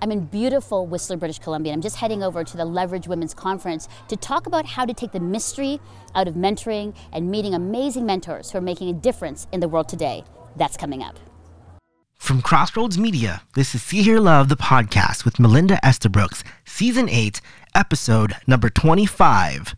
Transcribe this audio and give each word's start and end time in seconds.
I'm 0.00 0.12
in 0.12 0.26
beautiful 0.26 0.86
Whistler, 0.86 1.16
British 1.16 1.38
Columbia. 1.40 1.72
I'm 1.72 1.80
just 1.80 1.96
heading 1.96 2.22
over 2.22 2.44
to 2.44 2.56
the 2.56 2.64
Leverage 2.64 3.08
Women's 3.08 3.34
Conference 3.34 3.88
to 4.08 4.16
talk 4.16 4.46
about 4.46 4.64
how 4.64 4.84
to 4.84 4.94
take 4.94 5.12
the 5.12 5.20
mystery 5.20 5.80
out 6.14 6.28
of 6.28 6.34
mentoring 6.34 6.94
and 7.12 7.30
meeting 7.30 7.54
amazing 7.54 8.06
mentors 8.06 8.50
who 8.50 8.58
are 8.58 8.62
making 8.62 8.90
a 8.90 8.92
difference 8.92 9.48
in 9.52 9.60
the 9.60 9.68
world 9.68 9.88
today. 9.88 10.22
That's 10.56 10.76
coming 10.76 11.02
up. 11.02 11.18
From 12.14 12.42
Crossroads 12.42 12.98
Media, 12.98 13.42
this 13.54 13.74
is 13.74 13.82
See 13.82 14.02
Hear 14.02 14.20
Love, 14.20 14.48
the 14.48 14.56
podcast 14.56 15.24
with 15.24 15.38
Melinda 15.38 15.78
Estabrooks, 15.84 16.44
Season 16.64 17.08
8, 17.08 17.40
Episode 17.74 18.34
number 18.46 18.68
25. 18.68 19.74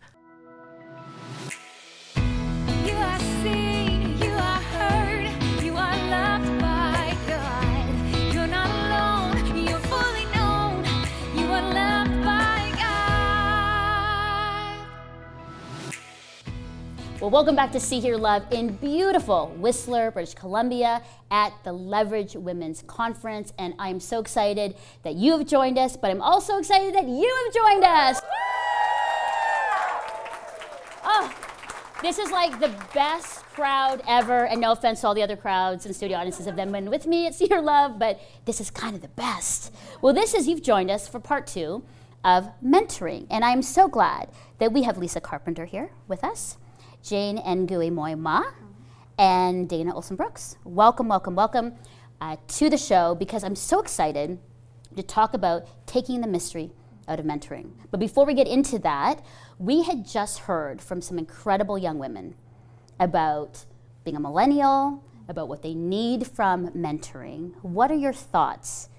Well, 17.21 17.29
welcome 17.29 17.55
back 17.55 17.71
to 17.73 17.79
See 17.79 17.99
Hear 17.99 18.17
Love 18.17 18.51
in 18.51 18.77
beautiful 18.77 19.49
Whistler, 19.57 20.09
British 20.09 20.33
Columbia 20.33 21.03
at 21.29 21.53
the 21.63 21.71
Leverage 21.71 22.33
Women's 22.33 22.81
Conference. 22.87 23.53
And 23.59 23.75
I'm 23.77 23.99
so 23.99 24.19
excited 24.19 24.75
that 25.03 25.13
you 25.13 25.37
have 25.37 25.45
joined 25.45 25.77
us, 25.77 25.95
but 25.95 26.09
I'm 26.09 26.19
also 26.19 26.57
excited 26.57 26.95
that 26.95 27.07
you 27.07 27.43
have 27.45 27.53
joined 27.53 27.83
us. 27.83 28.21
Oh, 31.03 31.31
this 32.01 32.17
is 32.17 32.31
like 32.31 32.59
the 32.59 32.73
best 32.91 33.43
crowd 33.53 34.01
ever. 34.07 34.47
And 34.47 34.59
no 34.59 34.71
offense 34.71 35.01
to 35.01 35.07
all 35.07 35.13
the 35.13 35.21
other 35.21 35.37
crowds 35.37 35.85
and 35.85 35.95
studio 35.95 36.17
audiences 36.17 36.47
have 36.47 36.55
been 36.55 36.89
with 36.89 37.05
me 37.05 37.27
at 37.27 37.35
See 37.35 37.45
Hear 37.45 37.61
Love, 37.61 37.99
but 37.99 38.19
this 38.45 38.59
is 38.59 38.71
kind 38.71 38.95
of 38.95 39.03
the 39.03 39.09
best. 39.09 39.71
Well, 40.01 40.15
this 40.15 40.33
is, 40.33 40.47
you've 40.47 40.63
joined 40.63 40.89
us 40.89 41.07
for 41.07 41.19
part 41.19 41.45
two 41.45 41.83
of 42.25 42.49
mentoring. 42.65 43.27
And 43.29 43.45
I'm 43.45 43.61
so 43.61 43.87
glad 43.87 44.29
that 44.57 44.73
we 44.73 44.81
have 44.81 44.97
Lisa 44.97 45.21
Carpenter 45.21 45.65
here 45.65 45.91
with 46.07 46.23
us. 46.23 46.57
Jane 47.03 47.37
Ngui 47.37 47.91
Moima, 47.91 48.53
and 49.17 49.67
Dana 49.67 49.93
Olson 49.93 50.15
Brooks. 50.15 50.55
Welcome, 50.63 51.07
welcome, 51.07 51.35
welcome 51.35 51.73
uh, 52.19 52.37
to 52.47 52.69
the 52.69 52.77
show 52.77 53.15
because 53.15 53.43
I'm 53.43 53.55
so 53.55 53.79
excited 53.79 54.39
to 54.95 55.03
talk 55.03 55.33
about 55.33 55.67
taking 55.87 56.21
the 56.21 56.27
mystery 56.27 56.71
out 57.07 57.19
of 57.19 57.25
mentoring. 57.25 57.71
But 57.89 57.99
before 57.99 58.25
we 58.25 58.33
get 58.33 58.47
into 58.47 58.77
that, 58.79 59.25
we 59.57 59.83
had 59.83 60.05
just 60.05 60.39
heard 60.39 60.81
from 60.81 61.01
some 61.01 61.17
incredible 61.17 61.77
young 61.77 61.97
women 61.97 62.35
about 62.99 63.65
being 64.03 64.15
a 64.15 64.19
millennial, 64.19 65.03
about 65.27 65.47
what 65.47 65.63
they 65.63 65.73
need 65.73 66.27
from 66.27 66.69
mentoring. 66.69 67.53
What 67.63 67.91
are 67.91 67.95
your 67.95 68.13
thoughts 68.13 68.89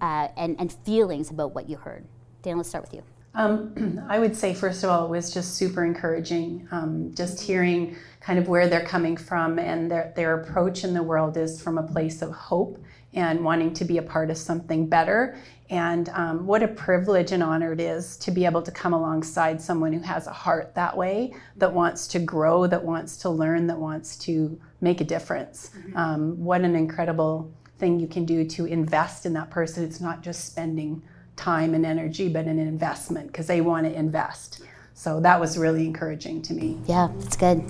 uh, 0.00 0.28
and, 0.36 0.58
and 0.58 0.72
feelings 0.72 1.30
about 1.30 1.54
what 1.54 1.68
you 1.68 1.76
heard? 1.76 2.06
Dan, 2.40 2.56
let's 2.56 2.70
start 2.70 2.84
with 2.84 2.94
you. 2.94 3.11
Um, 3.34 4.04
I 4.08 4.18
would 4.18 4.36
say, 4.36 4.54
first 4.54 4.84
of 4.84 4.90
all, 4.90 5.06
it 5.06 5.10
was 5.10 5.32
just 5.32 5.54
super 5.54 5.84
encouraging. 5.84 6.68
Um, 6.70 7.12
just 7.14 7.40
hearing 7.40 7.96
kind 8.20 8.38
of 8.38 8.48
where 8.48 8.68
they're 8.68 8.84
coming 8.84 9.16
from 9.16 9.58
and 9.58 9.90
their, 9.90 10.12
their 10.14 10.40
approach 10.40 10.84
in 10.84 10.94
the 10.94 11.02
world 11.02 11.36
is 11.36 11.60
from 11.60 11.78
a 11.78 11.82
place 11.82 12.22
of 12.22 12.30
hope 12.32 12.82
and 13.14 13.44
wanting 13.44 13.74
to 13.74 13.84
be 13.84 13.98
a 13.98 14.02
part 14.02 14.30
of 14.30 14.38
something 14.38 14.86
better. 14.86 15.36
And 15.68 16.08
um, 16.10 16.46
what 16.46 16.62
a 16.62 16.68
privilege 16.68 17.32
and 17.32 17.42
honor 17.42 17.72
it 17.72 17.80
is 17.80 18.16
to 18.18 18.30
be 18.30 18.44
able 18.44 18.62
to 18.62 18.70
come 18.70 18.92
alongside 18.92 19.60
someone 19.60 19.92
who 19.92 20.00
has 20.00 20.26
a 20.26 20.32
heart 20.32 20.74
that 20.74 20.96
way, 20.96 21.34
that 21.56 21.72
wants 21.72 22.06
to 22.08 22.18
grow, 22.18 22.66
that 22.66 22.84
wants 22.84 23.16
to 23.18 23.30
learn, 23.30 23.66
that 23.68 23.78
wants 23.78 24.16
to 24.18 24.58
make 24.80 25.00
a 25.00 25.04
difference. 25.04 25.70
Mm-hmm. 25.76 25.96
Um, 25.96 26.44
what 26.44 26.60
an 26.60 26.74
incredible 26.74 27.50
thing 27.78 27.98
you 27.98 28.06
can 28.06 28.24
do 28.24 28.44
to 28.44 28.66
invest 28.66 29.26
in 29.26 29.32
that 29.32 29.50
person. 29.50 29.82
It's 29.82 30.00
not 30.00 30.22
just 30.22 30.44
spending 30.44 31.02
time 31.36 31.74
and 31.74 31.84
energy, 31.84 32.28
but 32.28 32.46
an 32.46 32.58
investment 32.58 33.28
because 33.28 33.46
they 33.46 33.60
want 33.60 33.86
to 33.86 33.92
invest. 33.92 34.62
So 34.94 35.20
that 35.20 35.40
was 35.40 35.58
really 35.58 35.86
encouraging 35.86 36.42
to 36.42 36.54
me. 36.54 36.80
Yeah, 36.86 37.08
that's 37.18 37.36
good. 37.36 37.64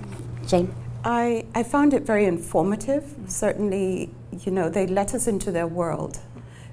Jane? 0.47 0.75
I, 1.05 1.45
I 1.55 1.63
found 1.63 1.95
it 1.95 2.03
very 2.03 2.27
informative. 2.27 3.15
Certainly, 3.27 4.11
you 4.45 4.53
know, 4.53 4.69
they 4.69 4.87
let 4.87 5.15
us 5.15 5.27
into 5.27 5.51
their 5.51 5.67
world. 5.67 6.21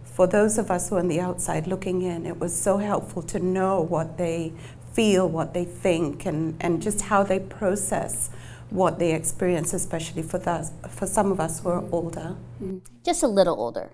For 0.03 0.28
those 0.28 0.58
of 0.58 0.69
us 0.69 0.90
who 0.90 0.96
are 0.96 1.00
on 1.00 1.08
the 1.08 1.19
outside 1.19 1.66
looking 1.66 2.02
in, 2.02 2.25
it 2.25 2.38
was 2.40 2.53
so 2.53 2.78
helpful 2.78 3.24
to 3.24 3.40
know 3.40 3.81
what 3.81 4.18
they 4.18 4.53
feel, 4.94 5.30
what 5.30 5.53
they 5.53 5.66
think, 5.66 6.25
and, 6.25 6.56
and 6.59 6.81
just 6.81 7.02
how 7.02 7.24
they 7.24 7.40
process 7.40 8.30
what 8.69 9.00
they 9.00 9.14
experience, 9.14 9.74
especially 9.74 10.22
for, 10.22 10.38
that, 10.40 10.69
for 10.90 11.08
some 11.08 11.31
of 11.31 11.40
us 11.40 11.62
who 11.62 11.69
are 11.69 11.84
older. 11.91 12.35
Mm-hmm. 12.62 12.80
Just 13.03 13.24
a 13.24 13.28
little 13.28 13.59
older. 13.59 13.91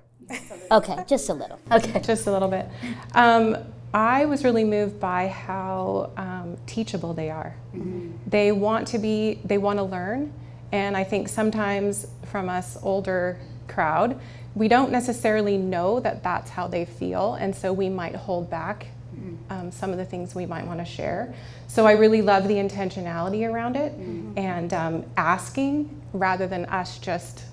Okay, 0.72 1.04
just 1.08 1.30
a 1.30 1.34
little. 1.34 1.60
Okay. 1.72 2.00
Just 2.02 2.28
a 2.28 2.32
little 2.32 2.48
bit. 2.48 2.68
Um, 3.14 3.58
I 3.94 4.26
was 4.26 4.44
really 4.44 4.64
moved 4.64 5.00
by 5.00 5.28
how 5.28 6.12
um, 6.18 6.58
teachable 6.66 7.14
they 7.14 7.30
are. 7.30 7.56
Mm-hmm. 7.74 8.12
They 8.28 8.52
want 8.52 8.88
to 8.90 8.98
be, 8.98 9.40
they 9.46 9.58
want 9.58 9.80
to 9.80 9.84
learn. 9.84 10.34
And 10.72 10.98
I 10.98 11.04
think 11.04 11.30
sometimes 11.30 12.08
from 12.26 12.50
us 12.50 12.78
older 12.82 13.40
crowd, 13.68 14.20
we 14.56 14.68
don't 14.68 14.92
necessarily 14.92 15.58
know 15.58 16.00
that 16.02 16.24
that's 16.24 16.50
how 16.50 16.68
they 16.68 16.86
feel. 16.86 17.36
And 17.36 17.56
so 17.56 17.72
we 17.72 17.88
might 17.88 18.16
hold 18.16 18.50
back 18.50 18.88
mm-hmm. 19.16 19.36
um, 19.52 19.72
some 19.72 19.92
of 19.92 19.98
the 19.98 20.06
things 20.06 20.36
we 20.36 20.46
might 20.46 20.66
want 20.66 20.80
to 20.80 20.86
share. 20.86 21.34
So 21.68 21.86
I 21.86 21.94
really 21.94 22.22
love 22.22 22.48
the 22.48 22.56
intentionality 22.56 23.50
around 23.50 23.76
it 23.76 23.94
mm-hmm. 23.94 24.38
and 24.38 24.74
um, 24.74 25.06
asking 25.16 26.02
rather 26.14 26.48
than 26.48 26.66
us 26.66 26.98
just 26.98 27.44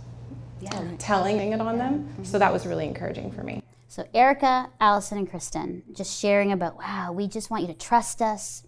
yeah. 0.63 0.83
telling 0.99 1.39
it 1.39 1.61
on 1.61 1.79
them. 1.79 2.05
Mm-hmm. 2.05 2.25
So 2.25 2.39
that 2.39 2.53
was 2.53 2.67
really 2.67 2.87
encouraging 2.87 3.33
for 3.33 3.43
me. 3.43 3.63
So 3.89 4.07
Erica, 4.15 4.71
Allison, 4.81 5.19
and 5.19 5.29
Kristen 5.29 5.83
just 5.93 6.19
sharing 6.19 6.53
about, 6.53 6.79
wow, 6.79 7.13
we 7.13 7.29
just 7.29 7.51
want 7.51 7.63
you 7.63 7.69
to 7.69 7.79
trust 7.79 8.23
us. 8.23 8.65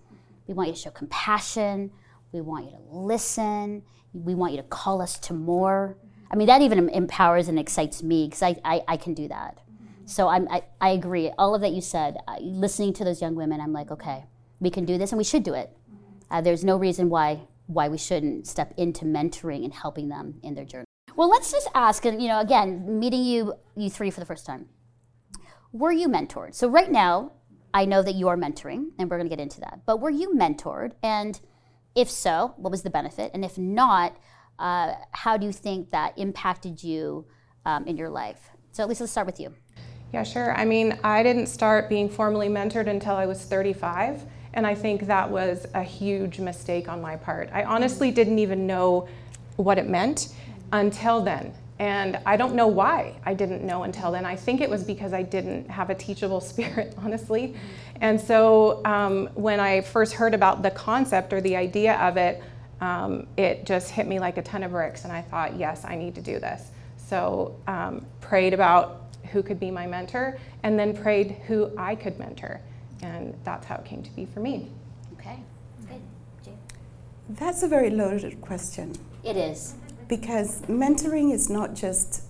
We 0.46 0.54
want 0.54 0.68
you 0.68 0.74
to 0.74 0.80
show 0.80 0.90
compassion. 0.90 1.90
We 2.32 2.40
want 2.40 2.66
you 2.66 2.72
to 2.72 2.82
listen. 2.90 3.82
We 4.12 4.34
want 4.34 4.52
you 4.52 4.58
to 4.58 4.68
call 4.68 5.00
us 5.00 5.18
to 5.20 5.32
more. 5.32 5.96
I 6.30 6.36
mean, 6.36 6.46
that 6.48 6.62
even 6.62 6.88
empowers 6.90 7.48
and 7.48 7.58
excites 7.58 8.02
me 8.02 8.26
because 8.26 8.42
I, 8.42 8.56
I, 8.64 8.82
I, 8.88 8.96
can 8.96 9.14
do 9.14 9.28
that. 9.28 9.60
So 10.04 10.28
I'm, 10.28 10.48
I, 10.48 10.64
I 10.80 10.90
agree. 10.90 11.30
All 11.38 11.54
of 11.54 11.60
that 11.62 11.72
you 11.72 11.80
said, 11.80 12.18
uh, 12.28 12.36
listening 12.40 12.92
to 12.94 13.04
those 13.04 13.22
young 13.22 13.34
women, 13.34 13.60
I'm 13.60 13.72
like, 13.72 13.90
okay, 13.90 14.24
we 14.60 14.68
can 14.68 14.84
do 14.84 14.98
this 14.98 15.12
and 15.12 15.18
we 15.18 15.24
should 15.24 15.42
do 15.42 15.54
it. 15.54 15.74
Uh, 16.30 16.40
there's 16.40 16.64
no 16.64 16.76
reason 16.76 17.08
why 17.08 17.40
why 17.66 17.88
we 17.88 17.96
shouldn't 17.96 18.46
step 18.46 18.74
into 18.76 19.04
mentoring 19.04 19.64
and 19.64 19.72
helping 19.72 20.08
them 20.08 20.34
in 20.42 20.54
their 20.54 20.64
journey. 20.64 20.84
Well, 21.16 21.30
let's 21.30 21.52
just 21.52 21.68
ask, 21.74 22.04
and 22.06 22.20
you 22.20 22.26
know, 22.26 22.40
again, 22.40 22.98
meeting 22.98 23.22
you, 23.22 23.54
you 23.76 23.88
three 23.88 24.10
for 24.10 24.18
the 24.18 24.26
first 24.26 24.44
time. 24.44 24.68
Were 25.72 25.92
you 25.92 26.08
mentored? 26.08 26.54
So 26.54 26.68
right 26.68 26.90
now, 26.90 27.32
I 27.72 27.84
know 27.84 28.02
that 28.02 28.16
you 28.16 28.26
are 28.28 28.36
mentoring, 28.36 28.90
and 28.98 29.08
we're 29.08 29.18
going 29.18 29.28
to 29.28 29.36
get 29.36 29.40
into 29.42 29.60
that. 29.60 29.80
But 29.86 30.00
were 30.00 30.10
you 30.10 30.30
mentored? 30.34 30.92
And 31.04 31.40
if 31.94 32.10
so, 32.10 32.54
what 32.56 32.70
was 32.72 32.82
the 32.82 32.90
benefit? 32.90 33.30
And 33.32 33.44
if 33.44 33.56
not, 33.56 34.16
uh, 34.58 34.94
how 35.12 35.36
do 35.36 35.46
you 35.46 35.52
think 35.52 35.92
that 35.92 36.18
impacted 36.18 36.82
you 36.82 37.26
um, 37.64 37.86
in 37.86 37.96
your 37.96 38.10
life? 38.10 38.50
So 38.72 38.82
at 38.82 38.88
least 38.88 39.00
let's 39.00 39.12
start 39.12 39.26
with 39.26 39.38
you. 39.38 39.54
Yeah, 40.12 40.24
sure. 40.24 40.56
I 40.56 40.64
mean, 40.64 40.98
I 41.04 41.22
didn't 41.22 41.46
start 41.46 41.88
being 41.88 42.08
formally 42.08 42.48
mentored 42.48 42.88
until 42.88 43.14
I 43.14 43.26
was 43.26 43.44
35, 43.44 44.22
and 44.54 44.66
I 44.66 44.74
think 44.74 45.06
that 45.06 45.30
was 45.30 45.66
a 45.74 45.82
huge 45.82 46.40
mistake 46.40 46.88
on 46.88 47.00
my 47.00 47.16
part. 47.16 47.50
I 47.52 47.62
honestly 47.64 48.10
didn't 48.10 48.40
even 48.40 48.66
know 48.66 49.08
what 49.56 49.78
it 49.78 49.88
meant 49.88 50.34
until 50.74 51.22
then. 51.22 51.54
And 51.78 52.18
I 52.26 52.36
don't 52.36 52.54
know 52.54 52.66
why 52.66 53.14
I 53.24 53.34
didn't 53.34 53.64
know 53.64 53.84
until 53.84 54.10
then. 54.12 54.26
I 54.26 54.36
think 54.36 54.60
it 54.60 54.68
was 54.68 54.84
because 54.84 55.12
I 55.12 55.22
didn't 55.22 55.70
have 55.70 55.88
a 55.90 55.94
teachable 55.94 56.40
spirit, 56.52 56.94
honestly. 56.98 57.54
And 58.00 58.20
so 58.20 58.82
um, 58.84 59.28
when 59.34 59.60
I 59.60 59.80
first 59.80 60.12
heard 60.12 60.34
about 60.34 60.62
the 60.62 60.70
concept 60.70 61.32
or 61.32 61.40
the 61.40 61.56
idea 61.56 61.94
of 62.00 62.16
it, 62.16 62.42
um, 62.80 63.26
it 63.36 63.64
just 63.64 63.90
hit 63.90 64.06
me 64.06 64.18
like 64.18 64.36
a 64.36 64.42
ton 64.42 64.62
of 64.62 64.72
bricks. 64.72 65.04
And 65.04 65.12
I 65.12 65.22
thought, 65.22 65.56
yes, 65.56 65.84
I 65.84 65.96
need 65.96 66.14
to 66.16 66.20
do 66.20 66.38
this. 66.38 66.70
So 66.96 67.56
um, 67.66 68.04
prayed 68.20 68.52
about 68.52 69.02
who 69.30 69.42
could 69.42 69.58
be 69.58 69.70
my 69.70 69.86
mentor, 69.86 70.38
and 70.62 70.78
then 70.78 70.94
prayed 70.94 71.32
who 71.46 71.70
I 71.76 71.94
could 71.94 72.18
mentor. 72.18 72.60
And 73.02 73.36
that's 73.42 73.66
how 73.66 73.76
it 73.76 73.84
came 73.84 74.02
to 74.02 74.10
be 74.10 74.26
for 74.26 74.40
me. 74.40 74.70
Okay, 75.14 75.38
good. 75.88 76.00
Jane? 76.44 76.58
That's 77.30 77.62
a 77.62 77.68
very 77.68 77.90
loaded 77.90 78.40
question. 78.40 78.94
It 79.24 79.36
is 79.36 79.74
because 80.08 80.62
mentoring 80.62 81.32
is 81.32 81.48
not 81.48 81.74
just 81.74 82.22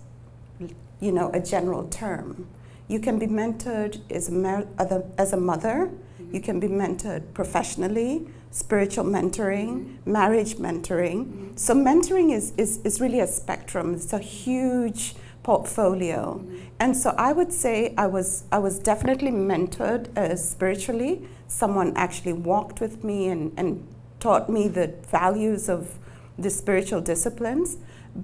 you 1.01 1.13
know 1.13 1.31
a 1.33 1.41
general 1.41 1.87
term 1.89 2.47
you 2.89 3.01
can 3.01 3.19
be 3.19 3.27
mentored 3.27 4.01
as 4.11 4.29
a, 4.31 5.05
as 5.19 5.33
a 5.33 5.37
mother 5.37 5.91
mm-hmm. 5.91 6.35
you 6.35 6.41
can 6.41 6.61
be 6.61 6.69
mentored 6.69 7.23
professionally 7.35 8.27
spiritual 8.51 9.05
mentoring 9.05 9.85
mm-hmm. 9.85 10.13
marriage 10.13 10.55
mentoring 10.57 11.27
mm-hmm. 11.27 11.57
so 11.57 11.75
mentoring 11.75 12.33
is, 12.33 12.53
is, 12.57 12.79
is 12.85 13.01
really 13.01 13.21
a 13.21 13.27
spectrum 13.27 13.95
it's 13.95 14.13
a 14.13 14.19
huge 14.19 15.15
portfolio 15.43 16.43
and 16.81 16.97
so 16.97 17.11
i 17.19 17.33
would 17.33 17.53
say 17.53 17.95
i 17.99 18.07
was 18.07 18.45
i 18.51 18.59
was 18.59 18.79
definitely 18.79 19.31
mentored 19.31 20.17
uh, 20.17 20.35
spiritually 20.37 21.27
someone 21.49 21.93
actually 21.97 22.33
walked 22.33 22.81
with 22.81 23.05
me 23.05 23.29
and, 23.29 23.53
and 23.59 23.87
taught 24.21 24.49
me 24.49 24.69
the 24.69 24.87
values 25.11 25.69
of 25.69 25.99
the 26.39 26.51
spiritual 26.51 27.01
disciplines. 27.01 27.77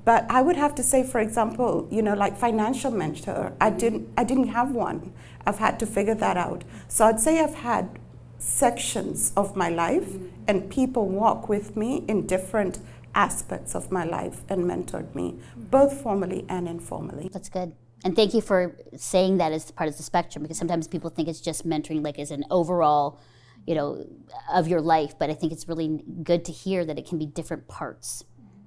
But 0.05 0.25
I 0.31 0.41
would 0.41 0.57
have 0.57 0.75
to 0.77 0.83
say, 0.83 1.03
for 1.03 1.21
example, 1.21 1.89
you 1.91 2.01
know, 2.01 2.15
like 2.15 2.37
financial 2.37 2.91
mentor, 2.91 3.53
I 3.61 3.71
didn't, 3.71 4.09
I 4.17 4.25
didn't 4.25 4.49
have 4.49 4.71
one. 4.71 5.13
I've 5.47 5.59
had 5.59 5.81
to 5.81 5.87
figure 5.87 6.15
that 6.15 6.37
out. 6.37 6.63
So 6.89 7.07
I'd 7.07 7.19
say 7.19 7.41
I've 7.41 7.57
had 7.57 7.99
sections 8.39 9.33
of 9.37 9.57
my 9.57 9.69
life, 9.69 10.05
mm-hmm. 10.05 10.27
and 10.49 10.71
people 10.71 11.09
walk 11.09 11.49
with 11.49 11.77
me 11.77 12.05
in 12.09 12.27
different 12.27 12.79
aspects 13.15 13.75
of 13.75 13.91
my 13.91 14.05
life 14.05 14.43
and 14.49 14.65
mentored 14.65 15.13
me, 15.15 15.41
both 15.57 16.01
formally 16.01 16.47
and 16.49 16.69
informally. 16.69 17.29
That's 17.33 17.49
good. 17.49 17.73
And 18.05 18.17
thank 18.17 18.33
you 18.33 18.41
for 18.41 18.77
saying 18.97 19.39
that 19.39 19.53
as 19.53 19.71
part 19.73 19.89
of 19.89 19.97
the 19.97 20.03
spectrum, 20.03 20.43
because 20.43 20.57
sometimes 20.57 20.89
people 20.89 21.11
think 21.11 21.29
it's 21.29 21.41
just 21.41 21.67
mentoring, 21.67 22.03
like 22.03 22.19
as 22.19 22.31
an 22.31 22.45
overall, 22.51 23.19
you 23.67 23.75
know, 23.75 24.07
of 24.53 24.69
your 24.69 24.81
life. 24.81 25.19
But 25.19 25.31
I 25.31 25.35
think 25.35 25.53
it's 25.53 25.69
really 25.69 26.03
good 26.23 26.45
to 26.47 26.53
hear 26.53 26.85
that 26.85 26.99
it 26.99 27.07
can 27.07 27.19
be 27.19 27.27
different 27.27 27.69
parts. 27.69 28.25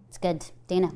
It's 0.10 0.18
good, 0.18 0.46
Dana. 0.68 0.92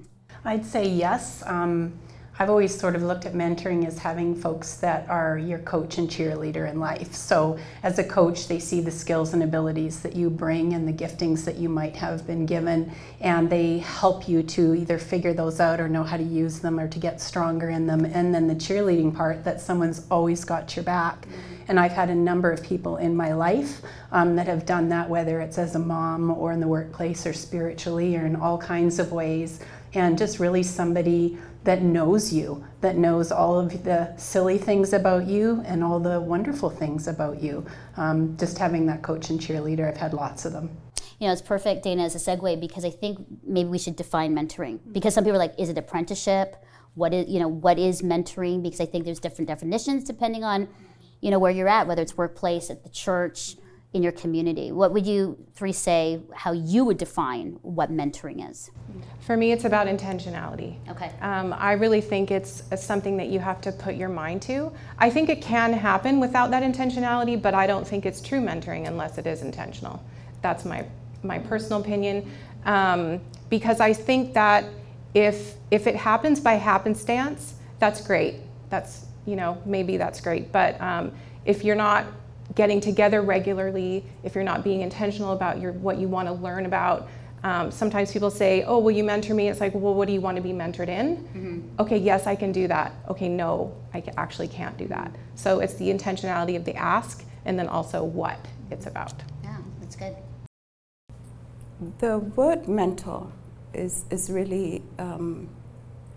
I'd 0.45 0.65
say 0.65 0.87
yes. 0.87 1.43
Um, 1.45 1.99
I've 2.39 2.51
always 2.51 2.77
sort 2.77 2.95
of 2.95 3.01
looked 3.01 3.25
at 3.25 3.33
mentoring 3.33 3.87
as 3.87 3.97
having 3.97 4.35
folks 4.35 4.75
that 4.75 5.09
are 5.09 5.39
your 5.39 5.57
coach 5.59 5.97
and 5.97 6.07
cheerleader 6.07 6.69
in 6.69 6.79
life. 6.79 7.13
So, 7.13 7.57
as 7.81 7.97
a 7.97 8.03
coach, 8.03 8.47
they 8.47 8.59
see 8.59 8.79
the 8.79 8.91
skills 8.91 9.33
and 9.33 9.41
abilities 9.41 10.01
that 10.01 10.15
you 10.15 10.29
bring 10.29 10.73
and 10.73 10.87
the 10.87 10.93
giftings 10.93 11.45
that 11.45 11.55
you 11.55 11.67
might 11.67 11.95
have 11.95 12.27
been 12.27 12.45
given, 12.45 12.91
and 13.21 13.49
they 13.49 13.79
help 13.79 14.29
you 14.29 14.43
to 14.43 14.75
either 14.75 14.99
figure 14.99 15.33
those 15.33 15.59
out 15.59 15.79
or 15.79 15.89
know 15.89 16.03
how 16.03 16.15
to 16.15 16.23
use 16.23 16.59
them 16.59 16.79
or 16.79 16.87
to 16.87 16.99
get 16.99 17.19
stronger 17.19 17.71
in 17.71 17.87
them. 17.87 18.05
And 18.05 18.35
then 18.35 18.45
the 18.45 18.55
cheerleading 18.55 19.15
part 19.15 19.43
that 19.43 19.59
someone's 19.59 20.05
always 20.11 20.45
got 20.45 20.75
your 20.75 20.83
back. 20.83 21.27
And 21.69 21.79
I've 21.79 21.91
had 21.91 22.09
a 22.09 22.15
number 22.15 22.51
of 22.51 22.63
people 22.63 22.97
in 22.97 23.15
my 23.15 23.33
life 23.33 23.81
um, 24.11 24.35
that 24.37 24.47
have 24.47 24.65
done 24.65 24.89
that, 24.89 25.09
whether 25.09 25.41
it's 25.41 25.57
as 25.57 25.75
a 25.75 25.79
mom 25.79 26.31
or 26.31 26.53
in 26.53 26.61
the 26.61 26.67
workplace 26.67 27.25
or 27.25 27.33
spiritually 27.33 28.15
or 28.15 28.25
in 28.25 28.35
all 28.35 28.57
kinds 28.57 28.99
of 28.99 29.11
ways. 29.11 29.59
And 29.93 30.17
just 30.17 30.39
really 30.39 30.63
somebody 30.63 31.37
that 31.63 31.81
knows 31.81 32.31
you, 32.31 32.63
that 32.81 32.97
knows 32.97 33.31
all 33.31 33.59
of 33.59 33.83
the 33.83 34.15
silly 34.15 34.57
things 34.57 34.93
about 34.93 35.27
you 35.27 35.61
and 35.65 35.83
all 35.83 35.99
the 35.99 36.19
wonderful 36.19 36.69
things 36.69 37.07
about 37.07 37.41
you. 37.41 37.65
Um, 37.97 38.37
just 38.37 38.57
having 38.57 38.85
that 38.87 39.01
coach 39.01 39.29
and 39.29 39.39
cheerleader, 39.39 39.87
I've 39.87 39.97
had 39.97 40.13
lots 40.13 40.45
of 40.45 40.53
them. 40.53 40.69
You 41.19 41.27
know, 41.27 41.33
it's 41.33 41.41
perfect, 41.41 41.83
Dana, 41.83 42.03
as 42.03 42.15
a 42.15 42.19
segue 42.19 42.59
because 42.59 42.85
I 42.85 42.91
think 42.91 43.19
maybe 43.43 43.69
we 43.69 43.79
should 43.79 43.95
define 43.95 44.35
mentoring 44.35 44.79
because 44.91 45.13
some 45.15 45.23
people 45.23 45.35
are 45.35 45.39
like, 45.39 45.55
is 45.57 45.69
it 45.69 45.77
apprenticeship? 45.77 46.63
What 46.93 47.13
is 47.13 47.27
you 47.27 47.39
know 47.39 47.47
what 47.47 47.79
is 47.79 48.01
mentoring? 48.01 48.61
Because 48.63 48.79
I 48.79 48.85
think 48.85 49.05
there's 49.05 49.19
different 49.19 49.47
definitions 49.47 50.03
depending 50.03 50.43
on 50.43 50.67
you 51.21 51.31
know 51.31 51.39
where 51.39 51.51
you're 51.51 51.67
at, 51.67 51.87
whether 51.87 52.01
it's 52.01 52.15
workplace, 52.15 52.69
at 52.69 52.83
the 52.83 52.89
church, 52.89 53.55
in 53.93 54.03
your 54.03 54.11
community. 54.11 54.71
What 54.71 54.91
would 54.93 55.07
you 55.07 55.37
three 55.53 55.71
say 55.71 56.21
how 56.33 56.51
you 56.51 56.83
would 56.85 56.97
define 56.97 57.57
what 57.61 57.91
mentoring 57.91 58.49
is? 58.49 58.69
For 59.21 59.37
me, 59.37 59.51
it's 59.51 59.65
about 59.65 59.87
intentionality. 59.87 60.77
Okay. 60.89 61.11
Um, 61.21 61.53
I 61.57 61.73
really 61.73 62.01
think 62.01 62.29
it's 62.29 62.63
something 62.75 63.17
that 63.17 63.27
you 63.27 63.39
have 63.39 63.61
to 63.61 63.71
put 63.71 63.95
your 63.95 64.09
mind 64.09 64.41
to. 64.43 64.71
I 64.97 65.09
think 65.09 65.29
it 65.29 65.41
can 65.41 65.71
happen 65.73 66.19
without 66.19 66.51
that 66.51 66.63
intentionality, 66.63 67.41
but 67.41 67.53
I 67.53 67.65
don't 67.65 67.87
think 67.87 68.05
it's 68.05 68.21
true 68.21 68.41
mentoring 68.41 68.87
unless 68.87 69.17
it 69.17 69.25
is 69.25 69.41
intentional. 69.41 70.03
That's 70.41 70.65
my 70.65 70.85
my 71.23 71.39
personal 71.39 71.81
opinion, 71.81 72.31
um, 72.65 73.19
because 73.49 73.79
I 73.79 73.93
think 73.93 74.33
that 74.33 74.65
if 75.13 75.55
if 75.71 75.87
it 75.87 75.95
happens 75.95 76.39
by 76.39 76.53
happenstance, 76.53 77.55
that's 77.79 78.05
great. 78.05 78.35
That's 78.69 79.05
you 79.25 79.35
know 79.35 79.61
maybe 79.65 79.97
that's 79.97 80.21
great, 80.21 80.51
but 80.51 80.79
um, 80.79 81.11
if 81.45 81.63
you're 81.63 81.75
not 81.75 82.05
getting 82.57 82.81
together 82.81 83.21
regularly, 83.21 84.03
if 84.23 84.33
you're 84.33 84.43
not 84.43 84.63
being 84.63 84.81
intentional 84.81 85.31
about 85.31 85.61
your, 85.61 85.73
what 85.73 85.99
you 85.99 86.07
want 86.07 86.27
to 86.27 86.33
learn 86.33 86.65
about. 86.65 87.07
Um, 87.43 87.69
sometimes 87.69 88.11
people 88.11 88.31
say, 88.31 88.63
Oh, 88.63 88.79
will 88.79 88.91
you 88.91 89.03
mentor 89.03 89.35
me? 89.35 89.47
It's 89.47 89.61
like, 89.61 89.75
Well, 89.75 89.93
what 89.93 90.07
do 90.07 90.13
you 90.13 90.19
want 90.19 90.37
to 90.37 90.41
be 90.41 90.53
mentored 90.53 90.89
in? 90.89 91.17
Mm-hmm. 91.17 91.59
Okay, 91.79 91.99
yes, 91.99 92.25
I 92.25 92.35
can 92.35 92.51
do 92.51 92.67
that. 92.67 92.93
Okay, 93.09 93.29
no, 93.29 93.77
I 93.93 94.03
actually 94.17 94.47
can't 94.47 94.75
do 94.75 94.87
that. 94.87 95.15
So 95.35 95.59
it's 95.59 95.75
the 95.75 95.85
intentionality 95.85 96.55
of 96.55 96.65
the 96.65 96.75
ask 96.75 97.23
and 97.45 97.59
then 97.59 97.67
also 97.67 98.03
what 98.03 98.39
it's 98.71 98.87
about. 98.87 99.13
Yeah, 99.43 99.57
that's 99.79 99.95
good. 99.95 100.15
The 101.99 102.17
word 102.17 102.67
mentor 102.67 103.31
is, 103.71 104.05
is 104.09 104.31
really 104.31 104.81
um, 104.97 105.47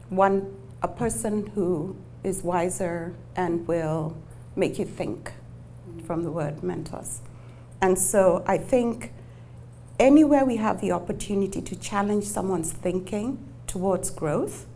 one, 0.09 0.57
a 0.81 0.89
person 0.89 1.49
who 1.49 1.97
is 2.25 2.43
wiser 2.43 3.15
and 3.37 3.69
will 3.69 4.17
make 4.57 4.79
you 4.79 4.87
think 4.87 5.33
from 6.00 6.25
the 6.25 6.31
word 6.31 6.62
mentors. 6.62 7.20
And 7.81 7.99
so 7.99 8.44
I 8.47 8.58
think 8.58 9.12
anywhere 9.99 10.44
we 10.44 10.56
have 10.56 10.81
the 10.81 10.93
opportunity 10.93 11.61
to 11.62 11.76
challenge 11.76 12.25
someone's 12.25 12.73
thinking 12.73 13.38
towards 13.67 14.11
growth, 14.11 14.67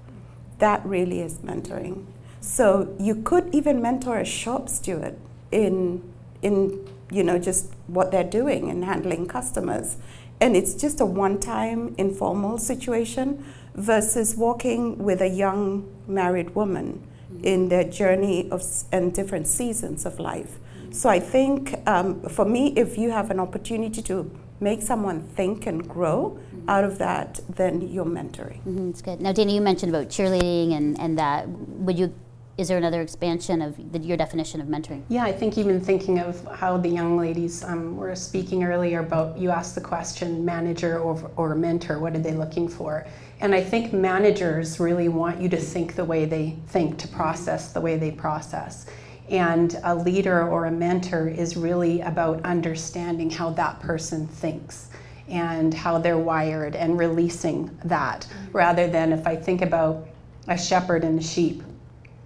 that 0.58 0.84
really 0.86 1.20
is 1.20 1.38
mentoring. 1.38 2.06
So 2.40 2.94
you 2.98 3.16
could 3.16 3.54
even 3.54 3.80
mentor 3.80 4.18
a 4.18 4.24
shop 4.24 4.68
steward 4.68 5.16
in 5.50 6.02
in 6.42 6.86
you 7.10 7.22
know 7.22 7.38
just 7.38 7.72
what 7.86 8.10
they're 8.10 8.22
doing 8.22 8.70
and 8.70 8.84
handling 8.84 9.26
customers. 9.26 9.96
And 10.40 10.56
it's 10.56 10.74
just 10.74 11.00
a 11.00 11.06
one-time 11.06 11.94
informal 11.96 12.58
situation 12.58 13.44
versus 13.74 14.34
walking 14.36 14.98
with 14.98 15.22
a 15.22 15.28
young 15.28 15.88
married 16.06 16.54
woman 16.54 17.06
in 17.42 17.68
their 17.68 17.84
journey 17.84 18.50
of 18.50 18.62
and 18.92 19.14
different 19.14 19.46
seasons 19.46 20.04
of 20.04 20.20
life. 20.20 20.58
So 20.94 21.08
I 21.08 21.19
think 21.19 21.75
um, 21.88 22.23
for 22.23 22.44
me, 22.44 22.73
if 22.76 22.96
you 22.96 23.11
have 23.11 23.32
an 23.32 23.41
opportunity 23.41 24.00
to 24.02 24.31
make 24.61 24.81
someone 24.81 25.23
think 25.23 25.67
and 25.67 25.87
grow 25.88 26.38
mm-hmm. 26.38 26.70
out 26.70 26.85
of 26.85 26.99
that, 26.99 27.41
then 27.49 27.81
you're 27.81 28.05
mentoring. 28.05 28.61
Mm-hmm, 28.61 28.91
that's 28.91 29.02
good. 29.02 29.20
Now, 29.20 29.32
Dana, 29.32 29.52
you 29.52 29.61
mentioned 29.61 29.93
about 29.93 30.08
cheerleading 30.08 30.73
and, 30.76 30.99
and 31.00 31.19
that. 31.19 31.49
Would 31.49 31.99
you 31.99 32.14
is 32.56 32.69
there 32.69 32.79
another 32.79 33.02
expansion 33.02 33.61
of 33.61 33.93
the, 33.93 33.99
your 33.99 34.17
definition 34.17 34.61
of 34.61 34.69
mentoring? 34.69 35.02
Yeah, 35.08 35.25
I 35.25 35.32
think 35.32 35.58
even 35.58 35.81
thinking 35.81 36.20
of 36.20 36.46
how 36.55 36.76
the 36.76 36.88
young 36.88 37.19
ladies 37.19 37.64
um, 37.64 37.96
were 37.96 38.14
speaking 38.14 38.62
earlier 38.62 39.00
about 39.00 39.37
you 39.37 39.50
asked 39.50 39.75
the 39.75 39.81
question 39.81 40.44
manager 40.44 41.00
or, 41.00 41.32
or 41.35 41.56
mentor, 41.56 41.99
what 41.99 42.14
are 42.14 42.20
they 42.20 42.35
looking 42.35 42.69
for? 42.69 43.08
And 43.41 43.56
I 43.56 43.61
think 43.61 43.93
managers 43.93 44.79
really 44.79 45.08
want 45.08 45.41
you 45.41 45.49
to 45.49 45.56
think 45.56 45.96
the 45.96 46.05
way 46.05 46.26
they 46.26 46.56
think, 46.69 46.96
to 46.99 47.08
process 47.08 47.73
the 47.73 47.81
way 47.81 47.96
they 47.96 48.12
process. 48.12 48.87
And 49.30 49.78
a 49.84 49.94
leader 49.94 50.46
or 50.46 50.66
a 50.66 50.70
mentor 50.70 51.28
is 51.28 51.56
really 51.56 52.00
about 52.02 52.44
understanding 52.44 53.30
how 53.30 53.50
that 53.50 53.80
person 53.80 54.26
thinks 54.26 54.90
and 55.28 55.72
how 55.72 55.98
they're 55.98 56.18
wired 56.18 56.76
and 56.76 56.98
releasing 56.98 57.76
that 57.84 58.26
mm-hmm. 58.28 58.56
rather 58.56 58.86
than 58.86 59.12
if 59.12 59.26
I 59.26 59.36
think 59.36 59.62
about 59.62 60.06
a 60.48 60.58
shepherd 60.58 61.04
and 61.04 61.18
a 61.18 61.22
sheep. 61.22 61.62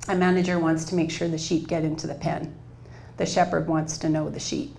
A 0.09 0.15
manager 0.15 0.59
wants 0.59 0.85
to 0.87 0.95
make 0.95 1.11
sure 1.11 1.29
the 1.29 1.39
sheep 1.39 1.69
get 1.69 1.85
into 1.85 2.07
the 2.07 2.15
pen. 2.15 2.55
The 3.19 3.27
shepherd 3.27 3.69
wants 3.69 3.99
to 3.99 4.09
know 4.09 4.31
the 4.31 4.41
sheep 4.41 4.75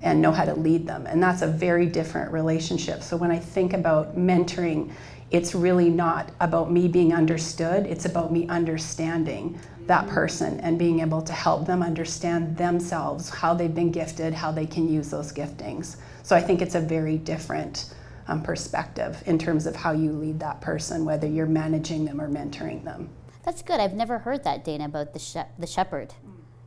and 0.00 0.20
know 0.20 0.32
how 0.32 0.44
to 0.44 0.54
lead 0.54 0.86
them. 0.86 1.06
And 1.06 1.22
that's 1.22 1.42
a 1.42 1.46
very 1.46 1.86
different 1.86 2.32
relationship. 2.32 3.02
So 3.02 3.16
when 3.16 3.30
I 3.30 3.38
think 3.38 3.72
about 3.72 4.16
mentoring, 4.16 4.90
it's 5.30 5.54
really 5.54 5.88
not 5.88 6.30
about 6.40 6.70
me 6.70 6.88
being 6.88 7.14
understood, 7.14 7.86
it's 7.86 8.04
about 8.04 8.32
me 8.32 8.46
understanding 8.48 9.58
that 9.86 10.06
person 10.08 10.60
and 10.60 10.78
being 10.78 11.00
able 11.00 11.22
to 11.22 11.32
help 11.32 11.66
them 11.66 11.82
understand 11.82 12.56
themselves, 12.56 13.28
how 13.28 13.52
they've 13.54 13.74
been 13.74 13.90
gifted, 13.90 14.32
how 14.32 14.52
they 14.52 14.66
can 14.66 14.88
use 14.88 15.10
those 15.10 15.32
giftings. 15.32 15.96
So 16.22 16.36
I 16.36 16.40
think 16.40 16.62
it's 16.62 16.74
a 16.74 16.80
very 16.80 17.18
different 17.18 17.92
um, 18.28 18.42
perspective 18.42 19.22
in 19.26 19.38
terms 19.38 19.66
of 19.66 19.74
how 19.74 19.92
you 19.92 20.12
lead 20.12 20.38
that 20.40 20.60
person, 20.60 21.04
whether 21.04 21.26
you're 21.26 21.46
managing 21.46 22.04
them 22.04 22.20
or 22.20 22.28
mentoring 22.28 22.84
them. 22.84 23.08
That's 23.44 23.62
good. 23.62 23.80
I've 23.80 23.94
never 23.94 24.18
heard 24.18 24.44
that, 24.44 24.64
Dana, 24.64 24.84
about 24.84 25.12
the, 25.12 25.18
she- 25.18 25.40
the 25.58 25.66
shepherd, 25.66 26.14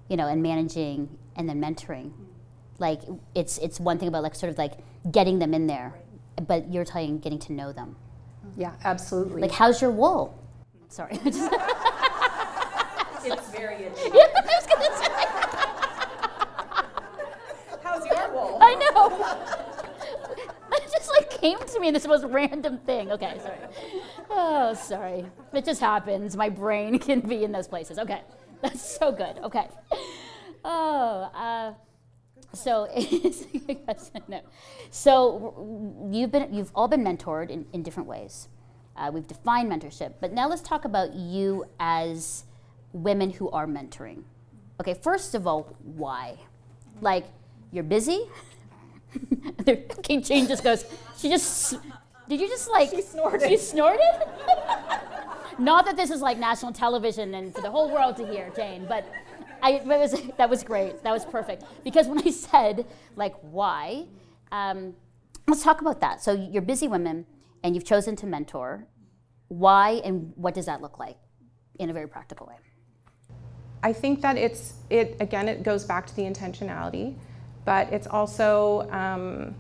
you 0.10 0.17
know, 0.17 0.27
and 0.27 0.43
managing 0.43 1.17
and 1.38 1.48
then 1.48 1.62
mentoring. 1.62 2.12
Like 2.77 3.01
it's 3.34 3.57
it's 3.60 3.79
one 3.79 3.98
thing 3.98 4.10
about 4.10 4.24
like 4.24 4.36
sort 4.36 4.51
of 4.51 4.57
like 4.57 4.74
getting 5.10 5.39
them 5.39 5.53
in 5.53 5.65
there, 5.65 5.93
but 6.45 6.74
you're 6.74 6.84
talking 6.84 7.19
getting 7.19 7.39
to 7.39 7.53
know 7.53 7.72
them. 7.72 7.95
Yeah, 8.57 8.74
absolutely. 8.84 9.41
Like 9.41 9.51
how's 9.51 9.81
your 9.81 9.91
wool? 9.91 10.38
Sorry. 10.89 11.17
it's 13.27 13.50
very 13.50 13.75
itchy. 13.86 14.10
Yeah, 14.13 14.27
I 14.36 14.41
was 14.46 14.67
gonna 14.67 14.96
say. 14.98 15.12
How's 17.84 18.05
your 18.05 18.32
wool? 18.34 18.58
I 18.62 18.75
know. 18.75 19.62
It 20.72 20.91
just 20.91 21.10
like 21.10 21.29
came 21.29 21.58
to 21.58 21.79
me 21.79 21.91
this 21.91 22.05
most 22.05 22.25
random 22.25 22.77
thing. 22.79 23.12
Okay, 23.12 23.39
sorry. 23.41 23.58
Oh, 24.29 24.74
sorry. 24.74 25.25
It 25.53 25.65
just 25.65 25.79
happens. 25.79 26.36
My 26.36 26.50
brain 26.50 27.00
can 27.08 27.22
be 27.22 27.44
in 27.44 27.51
those 27.51 27.67
places. 27.67 27.98
Okay, 27.98 28.22
that's 28.62 28.98
so 28.98 29.12
good. 29.12 29.38
Okay. 29.39 29.67
Oh, 30.63 31.29
uh, 31.34 31.74
so 32.53 32.88
no. 34.27 34.41
So 34.91 36.10
you've 36.12 36.32
been 36.32 36.53
you've 36.53 36.72
all 36.75 36.88
been 36.88 37.03
mentored 37.03 37.50
in, 37.50 37.65
in 37.74 37.84
different 37.84 38.10
ways. 38.10 38.48
Uh, 38.98 39.12
we've 39.13 39.27
defined 39.27 39.72
mentorship, 39.72 40.13
but 40.22 40.32
now 40.34 40.48
let's 40.48 40.62
talk 40.62 40.86
about 40.86 41.13
you 41.13 41.65
as 41.79 42.46
women 42.95 43.29
who 43.29 43.49
are 43.51 43.67
mentoring. 43.67 44.23
Okay, 44.79 44.93
first 44.93 45.35
of 45.35 45.45
all, 45.45 45.75
why? 45.83 46.37
Like, 47.01 47.25
you're 47.71 47.83
busy? 47.83 48.25
King 50.03 50.23
Jane 50.23 50.47
just 50.47 50.63
goes, 50.63 50.85
she 51.17 51.29
just, 51.29 51.75
Did 52.29 52.39
you 52.39 52.47
just 52.47 52.69
like? 52.69 52.89
She 52.89 53.01
snorted. 53.01 53.49
She 53.49 53.57
snorted. 53.57 54.01
Not 55.59 55.85
that 55.85 55.95
this 55.95 56.09
is 56.09 56.21
like 56.21 56.37
national 56.37 56.71
television 56.73 57.33
and 57.35 57.53
for 57.53 57.61
the 57.61 57.71
whole 57.71 57.89
world 57.89 58.17
to 58.17 58.27
hear, 58.27 58.51
Jane, 58.55 58.85
but 58.87 59.05
I, 59.61 59.79
that, 59.79 59.99
was, 59.99 60.21
that 60.37 60.49
was 60.49 60.63
great. 60.63 61.03
That 61.03 61.11
was 61.11 61.25
perfect. 61.25 61.63
Because 61.83 62.07
when 62.07 62.19
I 62.19 62.31
said, 62.31 62.85
like, 63.15 63.35
why, 63.41 64.05
um, 64.51 64.93
let's 65.47 65.63
talk 65.63 65.81
about 65.81 66.01
that. 66.01 66.21
So 66.21 66.31
you're 66.33 66.61
busy 66.61 66.87
women 66.87 67.25
and 67.63 67.75
you've 67.75 67.85
chosen 67.85 68.15
to 68.17 68.25
mentor. 68.25 68.87
Why 69.47 70.01
and 70.03 70.33
what 70.35 70.53
does 70.53 70.65
that 70.65 70.81
look 70.81 70.99
like 70.99 71.17
in 71.79 71.89
a 71.89 71.93
very 71.93 72.07
practical 72.07 72.47
way? 72.47 72.55
I 73.84 73.94
think 73.94 74.22
that 74.22 74.38
it's 74.38 74.74
it 74.89 75.17
again. 75.20 75.48
It 75.48 75.63
goes 75.63 75.84
back 75.84 76.08
to 76.08 76.15
the 76.15 76.24
intentionality, 76.24 77.15
but 77.65 77.91
it's 77.94 78.08
also 78.08 78.89
um, 78.91 79.55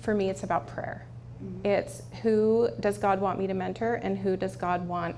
for 0.00 0.14
me. 0.14 0.30
It's 0.30 0.42
about 0.42 0.66
prayer. 0.66 1.06
Mm-hmm. 1.42 1.66
It's 1.66 2.02
who 2.22 2.68
does 2.80 2.98
God 2.98 3.20
want 3.20 3.38
me 3.38 3.46
to 3.46 3.54
mentor, 3.54 3.94
and 3.94 4.18
who 4.18 4.36
does 4.36 4.56
God 4.56 4.86
want 4.86 5.16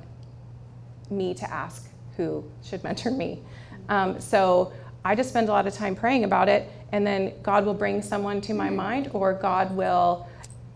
me 1.10 1.34
to 1.34 1.50
ask 1.50 1.88
who 2.16 2.44
should 2.62 2.84
mentor 2.84 3.10
me. 3.10 3.42
Um, 3.88 4.20
so 4.20 4.72
I 5.04 5.14
just 5.14 5.30
spend 5.30 5.48
a 5.48 5.52
lot 5.52 5.66
of 5.66 5.74
time 5.74 5.94
praying 5.94 6.24
about 6.24 6.48
it, 6.48 6.70
and 6.92 7.06
then 7.06 7.32
God 7.42 7.64
will 7.64 7.74
bring 7.74 8.02
someone 8.02 8.40
to 8.42 8.54
my 8.54 8.68
mind, 8.70 9.10
or 9.14 9.32
God 9.32 9.74
will 9.74 10.26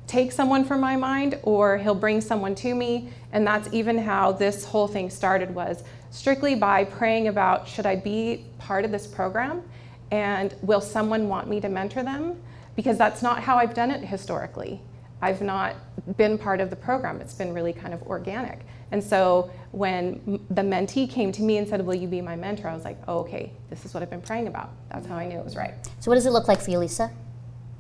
take 0.06 0.32
someone 0.32 0.64
from 0.64 0.80
my 0.80 0.96
mind, 0.96 1.38
or 1.42 1.78
He'll 1.78 1.94
bring 1.94 2.20
someone 2.20 2.54
to 2.56 2.74
me. 2.74 3.10
And 3.32 3.46
that's 3.46 3.68
even 3.72 3.98
how 3.98 4.32
this 4.32 4.64
whole 4.64 4.88
thing 4.88 5.10
started 5.10 5.54
was 5.54 5.84
strictly 6.10 6.54
by 6.54 6.84
praying 6.84 7.28
about 7.28 7.66
should 7.66 7.86
I 7.86 7.96
be 7.96 8.44
part 8.58 8.84
of 8.84 8.90
this 8.90 9.06
program, 9.06 9.62
and 10.10 10.54
will 10.62 10.80
someone 10.80 11.28
want 11.28 11.48
me 11.48 11.60
to 11.60 11.68
mentor 11.68 12.02
them? 12.02 12.40
Because 12.76 12.98
that's 12.98 13.22
not 13.22 13.42
how 13.42 13.56
I've 13.56 13.74
done 13.74 13.90
it 13.90 14.04
historically. 14.04 14.80
I've 15.22 15.40
not 15.40 15.76
been 16.16 16.36
part 16.36 16.60
of 16.60 16.68
the 16.68 16.76
program. 16.76 17.20
It's 17.20 17.34
been 17.34 17.54
really 17.54 17.72
kind 17.72 17.94
of 17.94 18.02
organic. 18.02 18.60
And 18.90 19.02
so 19.02 19.50
when 19.70 20.44
the 20.50 20.62
mentee 20.62 21.08
came 21.08 21.32
to 21.32 21.42
me 21.42 21.56
and 21.58 21.66
said, 21.66 21.84
Will 21.84 21.94
you 21.94 22.08
be 22.08 22.20
my 22.20 22.36
mentor? 22.36 22.68
I 22.68 22.74
was 22.74 22.84
like, 22.84 22.98
oh, 23.08 23.20
okay, 23.20 23.52
this 23.70 23.84
is 23.84 23.94
what 23.94 24.02
I've 24.02 24.10
been 24.10 24.20
praying 24.20 24.48
about. 24.48 24.70
That's 24.90 25.06
how 25.06 25.16
I 25.16 25.26
knew 25.26 25.38
it 25.38 25.44
was 25.44 25.56
right. 25.56 25.74
So, 26.00 26.10
what 26.10 26.16
does 26.16 26.26
it 26.26 26.30
look 26.30 26.48
like 26.48 26.60
for 26.60 26.70
you, 26.70 26.78
Lisa? 26.78 27.10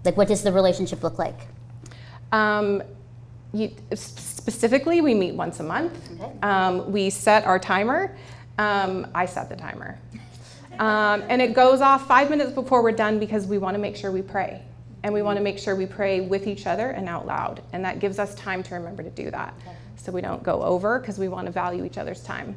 Like, 0.04 0.16
what 0.16 0.28
does 0.28 0.42
the 0.42 0.52
relationship 0.52 1.02
look 1.02 1.18
like? 1.18 1.38
Um, 2.32 2.82
you, 3.52 3.70
specifically, 3.94 5.00
we 5.00 5.14
meet 5.14 5.34
once 5.34 5.60
a 5.60 5.62
month. 5.62 5.98
Okay. 6.20 6.32
Um, 6.42 6.90
we 6.90 7.10
set 7.10 7.44
our 7.44 7.58
timer. 7.58 8.16
Um, 8.58 9.06
I 9.14 9.26
set 9.26 9.48
the 9.48 9.56
timer. 9.56 9.98
Um, 10.78 11.22
and 11.28 11.42
it 11.42 11.52
goes 11.52 11.80
off 11.80 12.08
five 12.08 12.30
minutes 12.30 12.52
before 12.52 12.82
we're 12.82 12.92
done 12.92 13.18
because 13.18 13.46
we 13.46 13.58
want 13.58 13.74
to 13.74 13.78
make 13.78 13.94
sure 13.94 14.10
we 14.10 14.22
pray. 14.22 14.62
And 15.02 15.12
we 15.12 15.20
want 15.20 15.36
to 15.36 15.42
make 15.42 15.58
sure 15.58 15.76
we 15.76 15.86
pray 15.86 16.20
with 16.20 16.46
each 16.46 16.66
other 16.66 16.90
and 16.90 17.08
out 17.08 17.26
loud. 17.26 17.62
And 17.72 17.84
that 17.84 17.98
gives 17.98 18.18
us 18.18 18.34
time 18.34 18.62
to 18.64 18.74
remember 18.74 19.02
to 19.02 19.10
do 19.10 19.30
that. 19.30 19.54
Okay 19.62 19.76
so 20.02 20.12
we 20.12 20.20
don't 20.20 20.42
go 20.42 20.62
over 20.62 20.98
because 20.98 21.18
we 21.18 21.28
want 21.28 21.46
to 21.46 21.52
value 21.52 21.84
each 21.84 21.98
other's 21.98 22.22
time. 22.22 22.56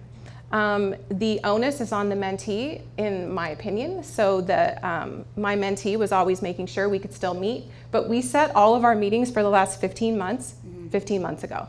Um, 0.52 0.96
the 1.10 1.40
onus 1.44 1.82
is 1.82 1.92
on 1.92 2.10
the 2.10 2.16
mentee, 2.16 2.82
in 2.98 3.32
my 3.32 3.50
opinion. 3.50 4.04
So 4.04 4.42
the 4.42 4.88
um, 4.88 5.26
my 5.36 5.56
mentee 5.56 5.98
was 5.98 6.12
always 6.12 6.42
making 6.42 6.68
sure 6.68 6.88
we 6.88 7.00
could 7.00 7.14
still 7.14 7.34
meet, 7.34 7.66
but 7.92 8.08
we 8.08 8.22
set 8.22 8.56
all 8.56 8.76
of 8.76 8.84
our 8.84 8.96
meetings 8.96 9.32
for 9.32 9.44
the 9.44 9.50
last 9.50 9.82
15 9.82 10.18
months, 10.18 10.56
mm-hmm. 10.66 10.90
15 10.90 11.22
months 11.22 11.44
ago. 11.44 11.68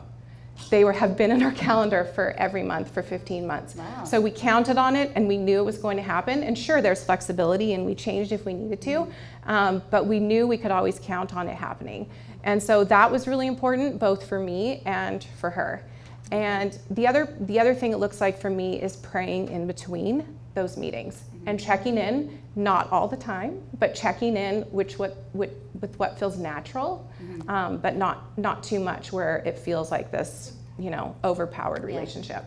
They 0.69 0.83
were, 0.83 0.93
have 0.93 1.17
been 1.17 1.31
in 1.31 1.43
our 1.43 1.51
calendar 1.67 2.05
for 2.15 2.31
every 2.31 2.63
month 2.63 2.93
for 2.93 3.03
15 3.03 3.45
months. 3.45 3.75
Wow. 3.75 4.03
So 4.03 4.19
we 4.19 4.31
counted 4.31 4.77
on 4.77 4.95
it 4.95 5.11
and 5.15 5.27
we 5.27 5.37
knew 5.37 5.59
it 5.59 5.65
was 5.65 5.77
going 5.77 5.97
to 5.97 6.03
happen. 6.03 6.43
And 6.43 6.57
sure, 6.57 6.81
there's 6.81 7.03
flexibility 7.03 7.73
and 7.73 7.85
we 7.85 7.95
changed 7.95 8.31
if 8.31 8.45
we 8.45 8.53
needed 8.53 8.81
to, 8.81 8.89
mm-hmm. 8.89 9.49
um, 9.49 9.83
but 9.89 10.05
we 10.05 10.19
knew 10.19 10.47
we 10.47 10.57
could 10.57 10.71
always 10.71 10.99
count 10.99 11.35
on 11.35 11.47
it 11.47 11.55
happening. 11.55 12.09
And 12.43 12.61
so 12.61 12.83
that 12.85 13.11
was 13.11 13.27
really 13.27 13.47
important 13.47 13.99
both 13.99 14.27
for 14.27 14.39
me 14.39 14.81
and 14.85 15.23
for 15.39 15.49
her. 15.49 15.83
And 16.31 16.77
the 16.89 17.07
other 17.07 17.33
the 17.41 17.59
other 17.59 17.73
thing 17.73 17.93
it 17.93 17.97
looks 17.97 18.19
like 18.19 18.39
for 18.39 18.49
me 18.49 18.81
is 18.81 18.95
praying 18.97 19.49
in 19.49 19.65
between 19.67 20.37
those 20.53 20.75
meetings 20.75 21.23
and 21.45 21.59
checking 21.59 21.97
in, 21.97 22.37
not 22.55 22.91
all 22.91 23.07
the 23.07 23.15
time, 23.15 23.61
but 23.79 23.95
checking 23.95 24.35
in 24.35 24.63
which 24.63 24.99
what, 24.99 25.15
with, 25.33 25.51
with 25.79 25.97
what 25.97 26.19
feels 26.19 26.37
natural, 26.37 27.09
mm-hmm. 27.23 27.49
um, 27.49 27.77
but 27.77 27.95
not 27.95 28.37
not 28.37 28.63
too 28.63 28.79
much 28.79 29.13
where 29.13 29.37
it 29.45 29.57
feels 29.57 29.89
like 29.89 30.11
this, 30.11 30.57
you 30.77 30.89
know, 30.89 31.15
overpowered 31.23 31.83
relationship. 31.83 32.43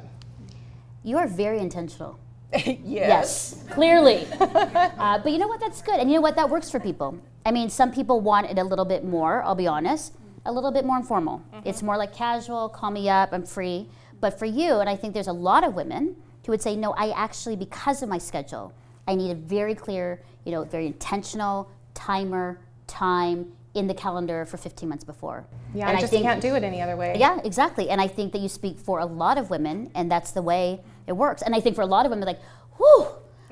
You 1.03 1.17
are 1.17 1.27
very 1.27 1.61
intentional. 1.61 2.19
yes. 2.53 2.85
yes. 2.85 3.65
clearly. 3.71 4.27
uh, 4.41 5.19
but 5.19 5.33
you 5.33 5.39
know 5.39 5.49
what? 5.49 5.61
That's 5.61 5.81
good. 5.81 5.99
And 6.01 6.11
you 6.11 6.17
know 6.17 6.21
what? 6.21 6.37
That 6.37 6.51
works 6.51 6.71
for 6.71 6.81
people. 6.81 7.19
I 7.47 7.53
mean, 7.53 7.71
some 7.71 7.91
people 7.91 8.21
want 8.21 8.51
it 8.51 8.59
a 8.59 8.65
little 8.65 8.85
bit 8.85 9.05
more, 9.05 9.43
I'll 9.45 9.55
be 9.55 9.67
honest, 9.67 10.13
a 10.45 10.53
little 10.53 10.73
bit 10.73 10.85
more 10.85 10.97
informal. 10.97 11.43
Mm-hmm. 11.53 11.69
It's 11.69 11.83
more 11.83 11.97
like 11.97 12.15
casual, 12.15 12.69
call 12.69 12.91
me 12.91 13.09
up, 13.09 13.31
I'm 13.33 13.45
free. 13.45 13.89
But 14.21 14.39
for 14.39 14.47
you, 14.47 14.81
and 14.81 14.89
I 14.89 14.97
think 14.97 15.15
there's 15.15 15.29
a 15.29 15.33
lot 15.33 15.65
of 15.65 15.75
women 15.75 16.17
who 16.45 16.53
would 16.53 16.63
say, 16.63 16.77
no, 16.77 16.93
I 16.93 17.11
actually, 17.11 17.57
because 17.57 18.03
of 18.03 18.09
my 18.09 18.19
schedule, 18.19 18.73
I 19.07 19.15
need 19.15 19.31
a 19.31 19.35
very 19.35 19.75
clear, 19.75 20.23
you 20.45 20.53
know, 20.53 20.65
very 20.65 20.87
intentional 20.87 21.71
timer, 21.95 22.61
time 22.87 23.53
in 23.75 23.87
the 23.87 23.95
calendar 23.95 24.45
for 24.47 24.57
15 24.57 24.89
months 24.89 25.05
before. 25.05 25.47
Yeah, 25.75 25.89
and 25.89 25.97
I 25.97 26.01
just 26.01 26.13
I 26.13 26.17
think, 26.17 26.25
can't 26.25 26.41
do 26.41 26.55
it 26.55 26.65
any 26.65 26.83
other 26.83 26.97
way. 26.97 27.17
Yeah, 27.19 27.41
exactly. 27.45 27.89
And 27.89 28.01
I 28.01 28.09
think 28.09 28.33
that 28.33 28.41
you 28.41 28.49
speak 28.49 28.79
for 28.79 28.99
a 28.99 29.07
lot 29.07 29.39
of 29.39 29.49
women, 29.49 29.91
and 29.95 30.11
that's 30.11 30.33
the 30.33 30.43
way 30.43 30.81
it 31.07 31.13
works. 31.13 31.43
And 31.43 31.55
I 31.55 31.61
think 31.61 31.77
for 31.77 31.83
a 31.83 31.87
lot 31.87 32.05
of 32.05 32.11
women, 32.11 32.27
like, 32.27 32.41
whew, 32.79 33.07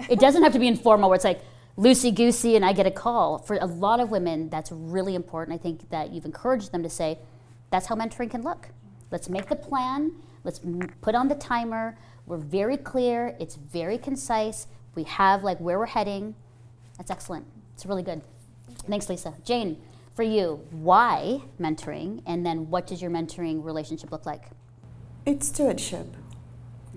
it 0.09 0.18
doesn't 0.18 0.42
have 0.42 0.52
to 0.52 0.59
be 0.59 0.66
informal 0.66 1.09
where 1.09 1.14
it's 1.14 1.25
like, 1.25 1.40
loosey 1.78 2.12
goosey 2.12 2.56
and 2.56 2.64
I 2.64 2.73
get 2.73 2.87
a 2.87 2.90
call. 2.90 3.38
For 3.38 3.56
a 3.56 3.66
lot 3.66 4.00
of 4.00 4.11
women, 4.11 4.50
that's 4.50 4.73
really 4.73 5.14
important. 5.14 5.54
I 5.54 5.62
think 5.62 5.88
that 5.90 6.12
you've 6.12 6.25
encouraged 6.25 6.73
them 6.73 6.82
to 6.82 6.90
say, 6.90 7.18
that's 7.70 7.87
how 7.87 7.94
mentoring 7.94 8.30
can 8.30 8.42
look. 8.42 8.68
Let's 9.11 9.28
make 9.28 9.49
the 9.49 9.56
plan, 9.56 10.12
let's 10.44 10.61
put 11.00 11.14
on 11.14 11.28
the 11.28 11.35
timer. 11.35 11.97
We're 12.26 12.37
very 12.37 12.76
clear, 12.76 13.37
it's 13.40 13.54
very 13.54 13.97
concise. 13.97 14.66
We 14.94 15.04
have 15.04 15.44
like 15.44 15.58
where 15.61 15.78
we're 15.78 15.87
heading. 15.87 16.35
That's 16.99 17.11
excellent. 17.11 17.47
It's 17.75 17.87
really 17.87 18.02
good. 18.02 18.20
Thanks, 18.88 19.08
Lisa. 19.08 19.35
Jane, 19.44 19.80
for 20.14 20.25
you, 20.25 20.61
why 20.73 21.42
mentoring? 21.61 22.23
And 22.26 22.44
then 22.44 22.68
what 22.68 22.87
does 22.87 23.00
your 23.00 23.11
mentoring 23.11 23.64
relationship 23.64 24.11
look 24.11 24.26
like? 24.26 24.47
It's 25.25 25.49
stewardship. 25.49 26.16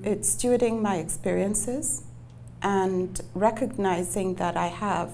It's 0.03 0.35
stewarding 0.35 0.81
my 0.81 0.95
experiences 0.95 2.03
and 2.61 3.19
recognizing 3.33 4.35
that 4.35 4.55
I 4.55 4.67
have 4.67 5.11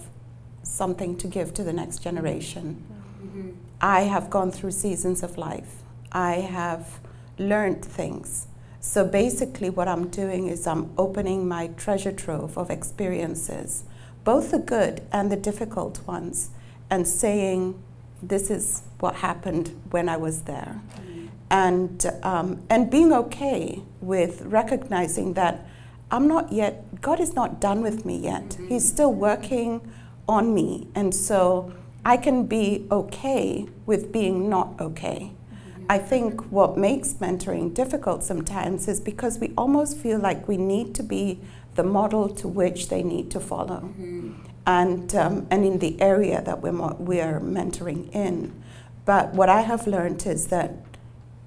something 0.64 1.18
to 1.18 1.28
give 1.28 1.54
to 1.56 1.64
the 1.64 1.74
next 1.74 2.00
generation. 2.00 2.84
Mm-hmm. 3.24 3.50
I 3.80 4.02
have 4.02 4.30
gone 4.30 4.52
through 4.52 4.72
seasons 4.72 5.24
of 5.24 5.38
life. 5.38 5.84
I 6.12 6.36
have 6.36 7.00
learned 7.38 7.84
things. 7.86 8.48
So 8.80 9.06
basically, 9.06 9.70
what 9.70 9.88
I'm 9.88 10.08
doing 10.10 10.48
is 10.48 10.68
I'm 10.68 10.92
opening 10.98 11.48
my 11.48 11.68
treasure 11.68 12.12
trove 12.12 12.58
of 12.58 12.70
experiences, 12.70 13.84
both 14.24 14.52
the 14.52 14.60
good 14.60 15.02
and 15.12 15.32
the 15.32 15.36
difficult 15.36 16.06
ones, 16.08 16.52
and 16.90 17.08
saying, 17.08 17.82
This 18.22 18.50
is 18.50 18.84
what 19.00 19.16
happened 19.16 19.80
when 19.90 20.10
I 20.10 20.18
was 20.18 20.44
there. 20.44 20.82
Mm-hmm. 20.96 21.28
And, 21.50 22.06
um, 22.24 22.64
and 22.70 22.90
being 22.90 23.14
okay 23.14 23.84
with 24.02 24.42
recognizing 24.42 25.34
that 25.34 25.66
I'm 26.10 26.28
not 26.28 26.52
yet, 26.52 27.02
God 27.02 27.20
is 27.20 27.34
not 27.34 27.60
done 27.60 27.82
with 27.82 28.06
me 28.06 28.18
yet. 28.18 28.44
Mm-hmm. 28.44 28.68
He's 28.68 28.88
still 28.88 29.14
working 29.14 29.82
on 30.28 30.54
me. 30.54 30.88
And 30.96 31.14
so 31.14 31.74
I 32.06 32.18
can 32.18 32.46
be 32.46 32.88
okay 32.92 33.68
with 33.86 34.12
being 34.12 34.50
not 34.50 34.80
okay. 34.80 35.34
Mm-hmm. 35.54 35.86
I 35.90 35.98
think 35.98 36.50
what 36.52 36.78
makes 36.78 37.14
mentoring 37.16 37.74
difficult 37.74 38.24
sometimes 38.24 38.88
is 38.88 39.00
because 39.00 39.40
we 39.40 39.54
almost 39.58 39.98
feel 39.98 40.20
like 40.20 40.48
we 40.48 40.58
need 40.58 40.96
to 40.96 41.04
be 41.04 41.42
the 41.76 41.84
model 41.84 42.30
to 42.30 42.48
which 42.48 42.90
they 42.90 43.04
need 43.04 43.30
to 43.32 43.40
follow. 43.40 43.82
Mm-hmm. 43.82 44.34
And, 44.66 45.16
um, 45.16 45.48
and 45.50 45.66
in 45.66 45.80
the 45.80 46.00
area 46.02 46.42
that 46.42 46.62
we're, 46.62 46.74
mo- 46.74 46.98
we're 47.00 47.40
mentoring 47.40 48.14
in. 48.14 48.62
But 49.06 49.34
what 49.34 49.48
I 49.48 49.62
have 49.62 49.88
learned 49.88 50.26
is 50.26 50.48
that 50.48 50.74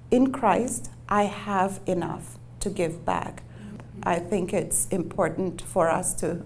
in 0.09 0.31
Christ, 0.31 0.89
I 1.07 1.23
have 1.23 1.79
enough 1.85 2.37
to 2.61 2.69
give 2.69 3.05
back. 3.05 3.43
I 4.03 4.19
think 4.19 4.53
it's 4.53 4.87
important 4.87 5.61
for 5.61 5.89
us 5.89 6.13
to, 6.15 6.43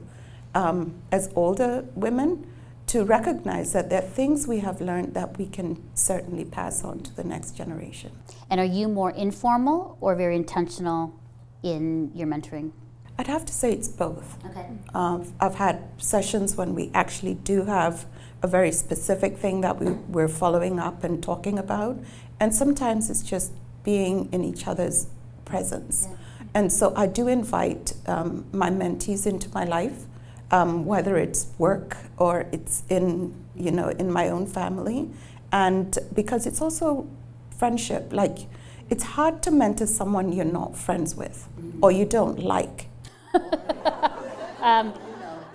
um, 0.54 0.96
as 1.12 1.30
older 1.36 1.86
women, 1.96 2.48
to 2.88 3.04
recognize 3.04 3.74
that 3.74 3.90
there 3.90 4.00
are 4.00 4.08
things 4.08 4.48
we 4.48 4.60
have 4.60 4.80
learned 4.80 5.14
that 5.16 5.38
we 5.38 5.48
can 5.48 5.82
certainly 5.96 6.46
pass 6.46 6.84
on 6.84 7.00
to 7.00 7.16
the 7.16 7.24
next 7.24 7.58
generation. 7.58 8.12
And 8.50 8.60
are 8.60 8.66
you 8.66 8.88
more 8.88 9.12
informal 9.12 9.98
or 10.02 10.16
very 10.16 10.36
intentional 10.36 11.20
in 11.64 12.12
your 12.14 12.28
mentoring? 12.28 12.72
I'd 13.18 13.28
have 13.28 13.46
to 13.46 13.54
say 13.54 13.72
it's 13.72 13.88
both. 13.88 14.38
Okay. 14.46 14.68
Uh, 14.94 15.20
I've 15.40 15.56
had 15.56 15.84
sessions 15.98 16.56
when 16.56 16.76
we 16.76 16.92
actually 16.94 17.36
do 17.36 17.66
have 17.66 18.06
a 18.44 18.48
very 18.48 18.72
specific 18.72 19.38
thing 19.38 19.62
that 19.62 19.80
we, 19.80 19.92
we're 19.92 20.28
following 20.28 20.80
up 20.80 21.04
and 21.04 21.24
talking 21.24 21.58
about, 21.58 21.98
and 22.40 22.54
sometimes 22.54 23.10
it's 23.10 23.24
just 23.24 23.54
being 23.84 24.32
in 24.32 24.44
each 24.44 24.68
other's 24.68 25.08
presence. 25.46 26.08
Yeah. 26.10 26.18
And 26.56 26.72
so 26.72 26.94
I 26.96 27.06
do 27.06 27.28
invite 27.28 27.94
um, 28.08 28.46
my 28.54 28.70
mentees 28.70 29.28
into 29.28 29.50
my 29.54 29.66
life, 29.66 30.06
um, 30.52 30.86
whether 30.86 31.18
it's 31.18 31.48
work 31.58 31.98
or 32.18 32.48
it's 32.54 32.84
in, 32.90 33.36
you 33.56 33.72
know, 33.72 33.90
in 33.90 34.10
my 34.10 34.30
own 34.30 34.48
family. 34.48 35.10
And 35.52 35.98
because 36.14 36.48
it's 36.48 36.62
also 36.62 37.10
friendship, 37.58 38.14
like 38.14 38.48
it's 38.90 39.04
hard 39.04 39.44
to 39.44 39.52
mentor 39.52 39.86
someone 39.86 40.32
you're 40.32 40.46
not 40.46 40.78
friends 40.78 41.14
with 41.14 41.50
or 41.82 41.92
you 41.92 42.06
don't 42.06 42.40
like. 42.40 42.88
um, 44.62 44.94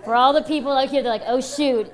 for 0.03 0.13
all 0.13 0.33
the 0.33 0.43
people 0.43 0.71
out 0.71 0.89
here, 0.89 1.01
they're 1.01 1.11
like, 1.11 1.23
oh 1.25 1.41
shoot, 1.41 1.91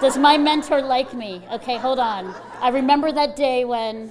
does 0.00 0.16
my 0.16 0.38
mentor 0.38 0.80
like 0.80 1.12
me? 1.12 1.42
Okay, 1.52 1.76
hold 1.76 1.98
on. 1.98 2.34
I 2.62 2.70
remember 2.70 3.12
that 3.12 3.36
day 3.36 3.66
when. 3.66 4.10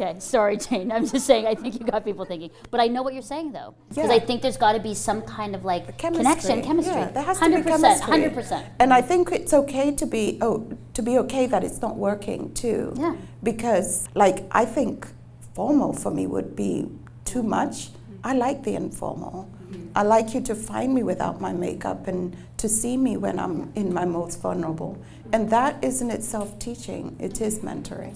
Okay, 0.00 0.18
sorry, 0.18 0.56
Jane. 0.56 0.90
I'm 0.90 1.06
just 1.06 1.26
saying. 1.26 1.46
I 1.46 1.54
think 1.54 1.78
you 1.78 1.84
got 1.84 2.04
people 2.04 2.24
thinking, 2.24 2.50
but 2.70 2.80
I 2.80 2.86
know 2.86 3.02
what 3.02 3.12
you're 3.12 3.22
saying 3.22 3.52
though, 3.52 3.74
because 3.88 4.08
Yeah. 4.08 4.14
I 4.14 4.18
think 4.18 4.40
there's 4.40 4.56
got 4.56 4.72
to 4.72 4.80
be 4.80 4.94
some 4.94 5.20
kind 5.22 5.54
of 5.54 5.64
like 5.64 5.98
connection, 5.98 6.62
chemistry. 6.62 6.94
Yeah, 6.94 7.10
there 7.10 7.22
has 7.22 7.36
to 7.36 7.44
hundred 7.44 7.64
be 7.64 7.72
percent, 7.72 7.82
chemistry. 7.82 8.10
hundred 8.10 8.34
percent. 8.34 8.66
And 8.78 8.94
I 8.94 9.02
think 9.02 9.30
it's 9.30 9.52
okay 9.52 9.92
to 9.92 10.06
be 10.06 10.38
oh 10.40 10.66
to 10.94 11.02
be 11.02 11.18
okay 11.18 11.46
that 11.46 11.62
it's 11.62 11.82
not 11.82 11.96
working 11.96 12.54
too. 12.54 12.94
Yeah. 12.96 13.16
Because 13.42 14.08
like 14.14 14.44
I 14.50 14.64
think 14.64 15.06
formal 15.54 15.92
for 15.92 16.10
me 16.10 16.26
would 16.26 16.56
be 16.56 16.88
too 17.26 17.42
much. 17.42 17.90
I 18.24 18.32
like 18.34 18.62
the 18.64 18.74
informal. 18.76 19.50
I 19.94 20.02
like 20.02 20.34
you 20.34 20.40
to 20.42 20.54
find 20.54 20.94
me 20.94 21.02
without 21.02 21.40
my 21.40 21.52
makeup 21.52 22.06
and 22.06 22.36
to 22.56 22.68
see 22.68 22.96
me 22.96 23.16
when 23.16 23.38
I'm 23.38 23.72
in 23.74 23.92
my 23.92 24.04
most 24.04 24.40
vulnerable. 24.40 24.96
And 25.32 25.50
that 25.50 25.82
is 25.84 26.00
in 26.00 26.10
itself 26.10 26.58
teaching. 26.58 27.16
It 27.20 27.40
is 27.40 27.58
mentoring. 27.60 28.14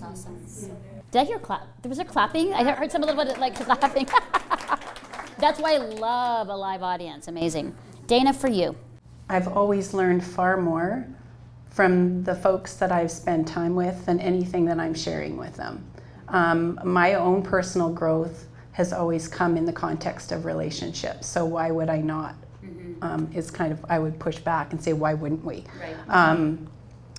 Did 1.15 1.21
I 1.21 1.25
hear 1.27 1.39
clap? 1.39 1.69
There 1.81 1.89
Was 1.89 1.99
there 1.99 2.05
clapping? 2.05 2.53
I 2.55 2.65
heard 2.73 2.91
some 2.91 3.05
a 3.05 3.07
little 3.07 3.25
bit 3.25 3.39
like 3.39 3.55
clapping. 3.65 4.09
That's 5.39 5.61
why 5.61 5.75
I 5.75 5.77
love 5.77 6.49
a 6.49 6.57
live 6.57 6.83
audience. 6.83 7.29
Amazing. 7.29 7.73
Dana, 8.09 8.33
for 8.33 8.49
you. 8.49 8.75
I've 9.29 9.47
always 9.47 9.95
learned 9.95 10.25
far 10.25 10.57
more 10.57 11.07
from 11.71 12.25
the 12.25 12.35
folks 12.35 12.75
that 12.79 12.91
I've 12.91 13.13
spent 13.13 13.47
time 13.47 13.77
with 13.77 14.07
than 14.07 14.19
anything 14.19 14.65
that 14.65 14.81
I'm 14.81 14.93
sharing 14.93 15.37
with 15.37 15.55
them. 15.55 15.87
Um, 16.31 16.81
my 16.83 17.15
own 17.15 17.45
personal 17.45 17.91
growth 17.91 18.49
has 18.73 18.93
always 18.93 19.29
come 19.29 19.57
in 19.57 19.67
the 19.67 19.73
context 19.73 20.33
of 20.33 20.45
relationships, 20.45 21.29
so 21.29 21.45
why 21.45 21.71
would 21.71 21.91
I 21.91 21.99
not? 21.99 22.35
Um, 23.03 23.31
is 23.33 23.53
kind 23.53 23.71
of, 23.71 23.85
I 23.89 24.01
would 24.01 24.19
push 24.19 24.39
back 24.39 24.73
and 24.73 24.83
say, 24.83 24.95
why 24.95 25.15
wouldn't 25.15 25.45
we? 25.45 25.63
Um, 26.09 26.67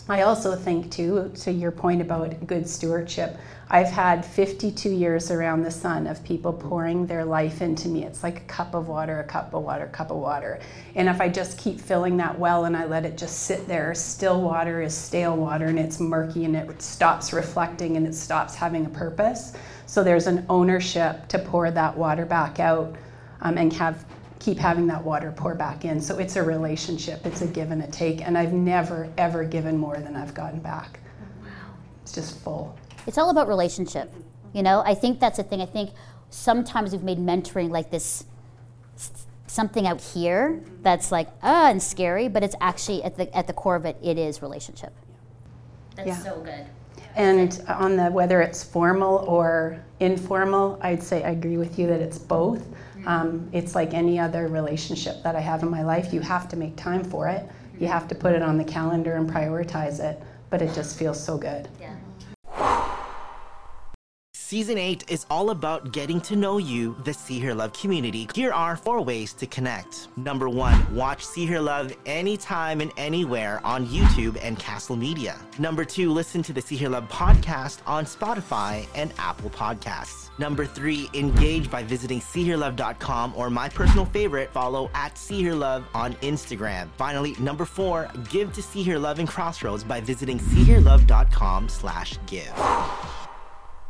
I 0.07 0.21
also 0.21 0.55
think, 0.55 0.91
too, 0.91 1.31
to 1.35 1.51
your 1.51 1.71
point 1.71 1.99
about 1.99 2.45
good 2.45 2.69
stewardship, 2.69 3.37
I've 3.71 3.87
had 3.87 4.23
52 4.23 4.91
years 4.91 5.31
around 5.31 5.63
the 5.63 5.71
sun 5.71 6.05
of 6.05 6.23
people 6.23 6.53
pouring 6.53 7.07
their 7.07 7.25
life 7.25 7.63
into 7.63 7.87
me. 7.87 8.03
It's 8.03 8.21
like 8.21 8.37
a 8.37 8.45
cup 8.45 8.75
of 8.75 8.87
water, 8.87 9.19
a 9.19 9.23
cup 9.23 9.55
of 9.55 9.63
water, 9.63 9.85
a 9.85 9.89
cup 9.89 10.11
of 10.11 10.17
water. 10.17 10.59
And 10.93 11.09
if 11.09 11.19
I 11.19 11.27
just 11.27 11.57
keep 11.57 11.81
filling 11.81 12.17
that 12.17 12.37
well 12.37 12.65
and 12.65 12.77
I 12.77 12.85
let 12.85 13.03
it 13.03 13.17
just 13.17 13.43
sit 13.43 13.67
there, 13.67 13.95
still 13.95 14.43
water 14.43 14.83
is 14.83 14.93
stale 14.93 15.35
water 15.35 15.65
and 15.65 15.79
it's 15.79 15.99
murky 15.99 16.45
and 16.45 16.55
it 16.55 16.79
stops 16.83 17.33
reflecting 17.33 17.97
and 17.97 18.05
it 18.05 18.13
stops 18.13 18.53
having 18.53 18.85
a 18.85 18.89
purpose. 18.89 19.53
So 19.87 20.03
there's 20.03 20.27
an 20.27 20.45
ownership 20.49 21.27
to 21.29 21.39
pour 21.39 21.71
that 21.71 21.97
water 21.97 22.27
back 22.27 22.59
out 22.59 22.95
um, 23.41 23.57
and 23.57 23.73
have 23.73 24.05
keep 24.39 24.57
having 24.57 24.87
that 24.87 25.03
water 25.03 25.33
pour 25.35 25.55
back 25.55 25.85
in. 25.85 25.99
So 25.99 26.17
it's 26.17 26.35
a 26.35 26.43
relationship, 26.43 27.25
it's 27.25 27.41
a 27.41 27.47
give 27.47 27.71
and 27.71 27.81
a 27.83 27.87
take. 27.87 28.25
And 28.25 28.37
I've 28.37 28.53
never, 28.53 29.09
ever 29.17 29.43
given 29.43 29.77
more 29.77 29.97
than 29.97 30.15
I've 30.15 30.33
gotten 30.33 30.59
back. 30.59 30.99
Wow. 31.41 31.47
It's 32.03 32.11
just 32.11 32.39
full. 32.41 32.77
It's 33.07 33.17
all 33.17 33.29
about 33.29 33.47
relationship. 33.47 34.13
You 34.53 34.63
know, 34.63 34.83
I 34.85 34.95
think 34.95 35.19
that's 35.19 35.37
the 35.37 35.43
thing. 35.43 35.61
I 35.61 35.65
think 35.65 35.91
sometimes 36.29 36.91
we've 36.91 37.03
made 37.03 37.19
mentoring 37.19 37.69
like 37.69 37.91
this 37.91 38.25
something 39.47 39.87
out 39.87 40.01
here 40.01 40.61
that's 40.81 41.11
like 41.11 41.29
ah 41.43 41.69
and 41.69 41.81
scary, 41.81 42.27
but 42.27 42.43
it's 42.43 42.55
actually 42.61 43.03
at 43.03 43.15
the 43.17 43.35
at 43.35 43.47
the 43.47 43.53
core 43.53 43.75
of 43.75 43.85
it, 43.85 43.97
it 44.03 44.17
is 44.17 44.41
relationship. 44.41 44.93
That's 45.95 46.07
Yeah. 46.07 46.17
so 46.17 46.39
good. 46.41 46.65
And 47.15 47.63
on 47.69 47.95
the 47.95 48.05
whether 48.11 48.41
it's 48.41 48.63
formal 48.63 49.23
or 49.27 49.79
informal, 49.99 50.77
I'd 50.81 51.01
say 51.01 51.23
I 51.23 51.29
agree 51.29 51.57
with 51.57 51.79
you 51.79 51.87
that 51.87 52.01
it's 52.01 52.17
both. 52.17 52.65
Um, 53.05 53.49
it's 53.53 53.75
like 53.75 53.93
any 53.93 54.19
other 54.19 54.47
relationship 54.47 55.23
that 55.23 55.35
I 55.35 55.39
have 55.41 55.63
in 55.63 55.69
my 55.69 55.83
life. 55.83 56.13
You 56.13 56.21
have 56.21 56.49
to 56.49 56.55
make 56.55 56.75
time 56.75 57.03
for 57.03 57.27
it. 57.27 57.47
You 57.79 57.87
have 57.87 58.07
to 58.07 58.15
put 58.15 58.33
it 58.33 58.41
on 58.41 58.57
the 58.57 58.63
calendar 58.63 59.15
and 59.15 59.29
prioritize 59.29 59.99
it. 59.99 60.21
But 60.49 60.61
it 60.61 60.73
just 60.73 60.97
feels 60.97 61.21
so 61.21 61.37
good. 61.37 61.67
Yeah. 61.79 61.95
Season 64.47 64.77
8 64.77 65.09
is 65.09 65.25
all 65.31 65.49
about 65.49 65.91
getting 65.91 66.21
to 66.21 66.35
know 66.35 66.59
you, 66.59 66.95
the 67.03 67.13
See 67.13 67.39
Hear 67.39 67.55
Love 67.55 67.73
community. 67.73 68.27
Here 68.35 68.53
are 68.53 68.77
four 68.77 69.01
ways 69.01 69.33
to 69.33 69.47
connect. 69.47 70.07
Number 70.17 70.49
one, 70.49 70.95
watch 70.95 71.25
See 71.25 71.47
Hear 71.47 71.59
Love 71.59 71.91
anytime 72.05 72.79
and 72.79 72.91
anywhere 72.95 73.59
on 73.65 73.87
YouTube 73.87 74.37
and 74.43 74.59
Castle 74.59 74.95
Media. 74.95 75.35
Number 75.57 75.83
two, 75.83 76.13
listen 76.13 76.43
to 76.43 76.53
the 76.53 76.61
See 76.61 76.77
Hear 76.77 76.89
Love 76.89 77.09
podcast 77.09 77.79
on 77.87 78.05
Spotify 78.05 78.85
and 78.93 79.11
Apple 79.17 79.49
Podcasts. 79.49 80.24
Number 80.37 80.65
three, 80.65 81.09
engage 81.13 81.69
by 81.71 81.83
visiting 81.83 82.19
seehearlove.com 82.19 83.33
or 83.35 83.49
my 83.49 83.69
personal 83.69 84.05
favorite, 84.05 84.51
follow 84.51 84.89
at 84.93 85.17
See 85.17 85.41
Hear 85.41 85.55
Love 85.55 85.85
on 85.93 86.13
Instagram. 86.15 86.89
Finally, 86.97 87.35
number 87.39 87.65
four, 87.65 88.09
give 88.29 88.51
to 88.53 88.61
See 88.61 88.83
Hear 88.83 88.99
Love 88.99 89.19
in 89.19 89.27
Crossroads 89.27 89.83
by 89.83 90.01
visiting 90.01 90.39
seehearlove.com 90.39 91.69
slash 91.69 92.19
give. 92.25 92.53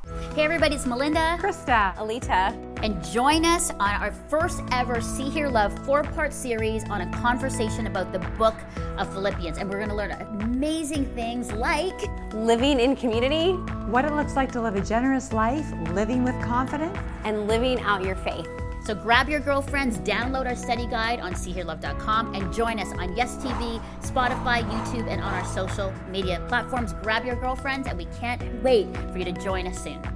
Hey 0.05 0.43
everybody, 0.43 0.75
it's 0.75 0.85
Melinda. 0.85 1.35
Krista. 1.39 1.95
Alita. 1.95 2.53
And 2.83 3.03
join 3.05 3.43
us 3.43 3.71
on 3.71 3.89
our 3.89 4.11
first 4.11 4.61
ever 4.71 5.01
See 5.01 5.31
Hear 5.31 5.49
Love 5.49 5.73
four 5.83 6.03
part 6.03 6.31
series 6.31 6.87
on 6.91 7.01
a 7.01 7.11
conversation 7.11 7.87
about 7.87 8.11
the 8.11 8.19
book 8.37 8.53
of 8.99 9.11
Philippians. 9.11 9.57
And 9.57 9.67
we're 9.67 9.77
going 9.77 9.89
to 9.89 9.95
learn 9.95 10.11
amazing 10.11 11.05
things 11.15 11.51
like 11.53 11.99
Living 12.33 12.79
in 12.79 12.95
community 12.95 13.53
what 13.89 14.05
it 14.05 14.13
looks 14.13 14.35
like 14.35 14.51
to 14.51 14.61
live 14.61 14.75
a 14.75 14.81
generous 14.81 15.33
life, 15.33 15.65
living 15.93 16.23
with 16.23 16.39
confidence. 16.43 16.95
and 17.23 17.47
living 17.47 17.79
out 17.79 18.03
your 18.03 18.15
faith. 18.15 18.47
So 18.85 18.93
grab 18.93 19.27
your 19.27 19.39
girlfriends, 19.39 19.97
download 19.97 20.45
our 20.45 20.55
study 20.55 20.85
guide 20.85 21.19
on 21.19 21.33
SeeHearLove.com, 21.33 22.35
and 22.35 22.53
join 22.53 22.79
us 22.79 22.91
on 22.99 23.17
Yes 23.17 23.35
TV, 23.37 23.81
Spotify, 24.01 24.61
YouTube, 24.61 25.09
and 25.09 25.23
on 25.23 25.33
our 25.33 25.45
social 25.45 25.91
media 26.11 26.45
platforms. 26.47 26.93
Grab 27.01 27.25
your 27.25 27.35
girlfriends, 27.35 27.87
and 27.87 27.97
we 27.97 28.05
can't 28.19 28.43
wait 28.61 28.95
for 29.11 29.17
you 29.17 29.25
to 29.25 29.31
join 29.31 29.65
us 29.65 29.83
soon. 29.83 30.14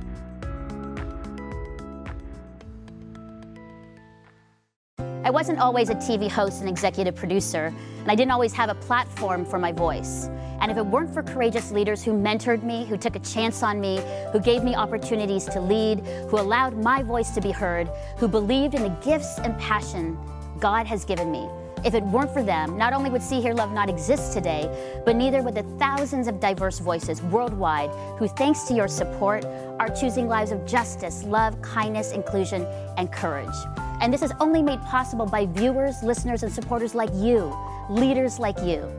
I 5.30 5.32
wasn't 5.32 5.60
always 5.60 5.92
a 5.92 5.94
TV 5.94 6.28
host 6.28 6.62
and 6.62 6.68
executive 6.68 7.14
producer, 7.14 7.72
and 8.00 8.12
I 8.12 8.16
didn't 8.16 8.32
always 8.32 8.52
have 8.54 8.70
a 8.70 8.74
platform 8.74 9.46
for 9.46 9.60
my 9.60 9.72
voice. 9.72 10.28
And 10.60 10.72
if 10.72 10.78
it 10.78 10.84
weren't 10.84 11.14
for 11.14 11.22
courageous 11.22 11.72
leaders 11.72 12.04
who 12.04 12.14
mentored 12.14 12.64
me, 12.64 12.84
who 12.84 12.98
took 12.98 13.16
a 13.16 13.20
chance 13.20 13.62
on 13.62 13.80
me, 13.80 14.02
who 14.32 14.40
gave 14.40 14.64
me 14.64 14.74
opportunities 14.74 15.46
to 15.46 15.62
lead, 15.62 16.00
who 16.00 16.40
allowed 16.40 16.76
my 16.78 17.04
voice 17.04 17.30
to 17.36 17.42
be 17.42 17.52
heard, 17.52 17.92
who 18.18 18.28
believed 18.28 18.74
in 18.74 18.82
the 18.82 18.90
gifts 19.06 19.38
and 19.38 19.56
passion 19.60 20.18
God 20.58 20.88
has 20.88 21.06
given 21.06 21.32
me, 21.32 21.48
if 21.86 21.94
it 21.94 22.04
weren't 22.06 22.34
for 22.34 22.42
them, 22.42 22.76
not 22.76 22.94
only 22.94 23.12
would 23.12 23.22
See 23.22 23.40
Hear 23.40 23.54
Love 23.54 23.72
not 23.72 23.88
exist 23.88 24.34
today, 24.34 24.68
but 25.06 25.16
neither 25.16 25.44
would 25.44 25.54
the 25.54 25.64
thousands 25.78 26.28
of 26.28 26.40
diverse 26.40 26.80
voices 26.80 27.22
worldwide 27.22 27.92
who, 28.18 28.28
thanks 28.28 28.64
to 28.64 28.74
your 28.74 28.88
support, 28.88 29.46
are 29.78 29.90
choosing 29.90 30.28
lives 30.28 30.50
of 30.50 30.66
justice, 30.66 31.24
love, 31.24 31.62
kindness, 31.62 32.14
inclusion, 32.14 32.66
and 32.98 33.12
courage. 33.12 33.54
And 34.02 34.14
this 34.14 34.22
is 34.22 34.32
only 34.40 34.62
made 34.62 34.82
possible 34.84 35.26
by 35.26 35.46
viewers, 35.46 36.02
listeners, 36.04 36.44
and 36.44 36.52
supporters 36.52 36.96
like 36.96 37.10
you, 37.14 37.56
leaders 37.90 38.40
like 38.40 38.60
you. 38.62 38.90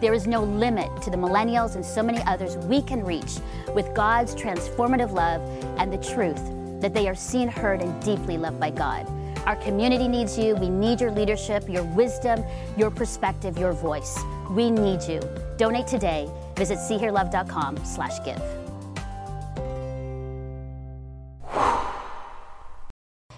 There 0.00 0.12
is 0.12 0.26
no 0.26 0.42
limit 0.42 0.90
to 1.02 1.10
the 1.10 1.16
millennials 1.16 1.76
and 1.76 1.84
so 1.84 2.02
many 2.02 2.20
others 2.24 2.56
we 2.56 2.82
can 2.82 3.04
reach 3.04 3.38
with 3.74 3.94
God's 3.94 4.34
transformative 4.34 5.12
love 5.12 5.40
and 5.78 5.92
the 5.92 5.98
truth 5.98 6.42
that 6.80 6.92
they 6.92 7.08
are 7.08 7.14
seen, 7.14 7.48
heard, 7.48 7.80
and 7.80 8.02
deeply 8.02 8.36
loved 8.36 8.58
by 8.58 8.70
God. 8.70 9.06
Our 9.46 9.56
community 9.56 10.08
needs 10.08 10.38
you. 10.38 10.54
We 10.56 10.68
need 10.68 11.00
your 11.00 11.10
leadership, 11.10 11.68
your 11.68 11.84
wisdom, 11.84 12.44
your 12.76 12.90
perspective, 12.90 13.58
your 13.58 13.72
voice. 13.72 14.18
We 14.50 14.70
need 14.70 15.02
you. 15.02 15.20
Donate 15.56 15.86
today. 15.86 16.30
Visit 16.56 16.78
seehearlove.com 16.78 17.84
slash 17.84 18.24
give. 18.24 18.61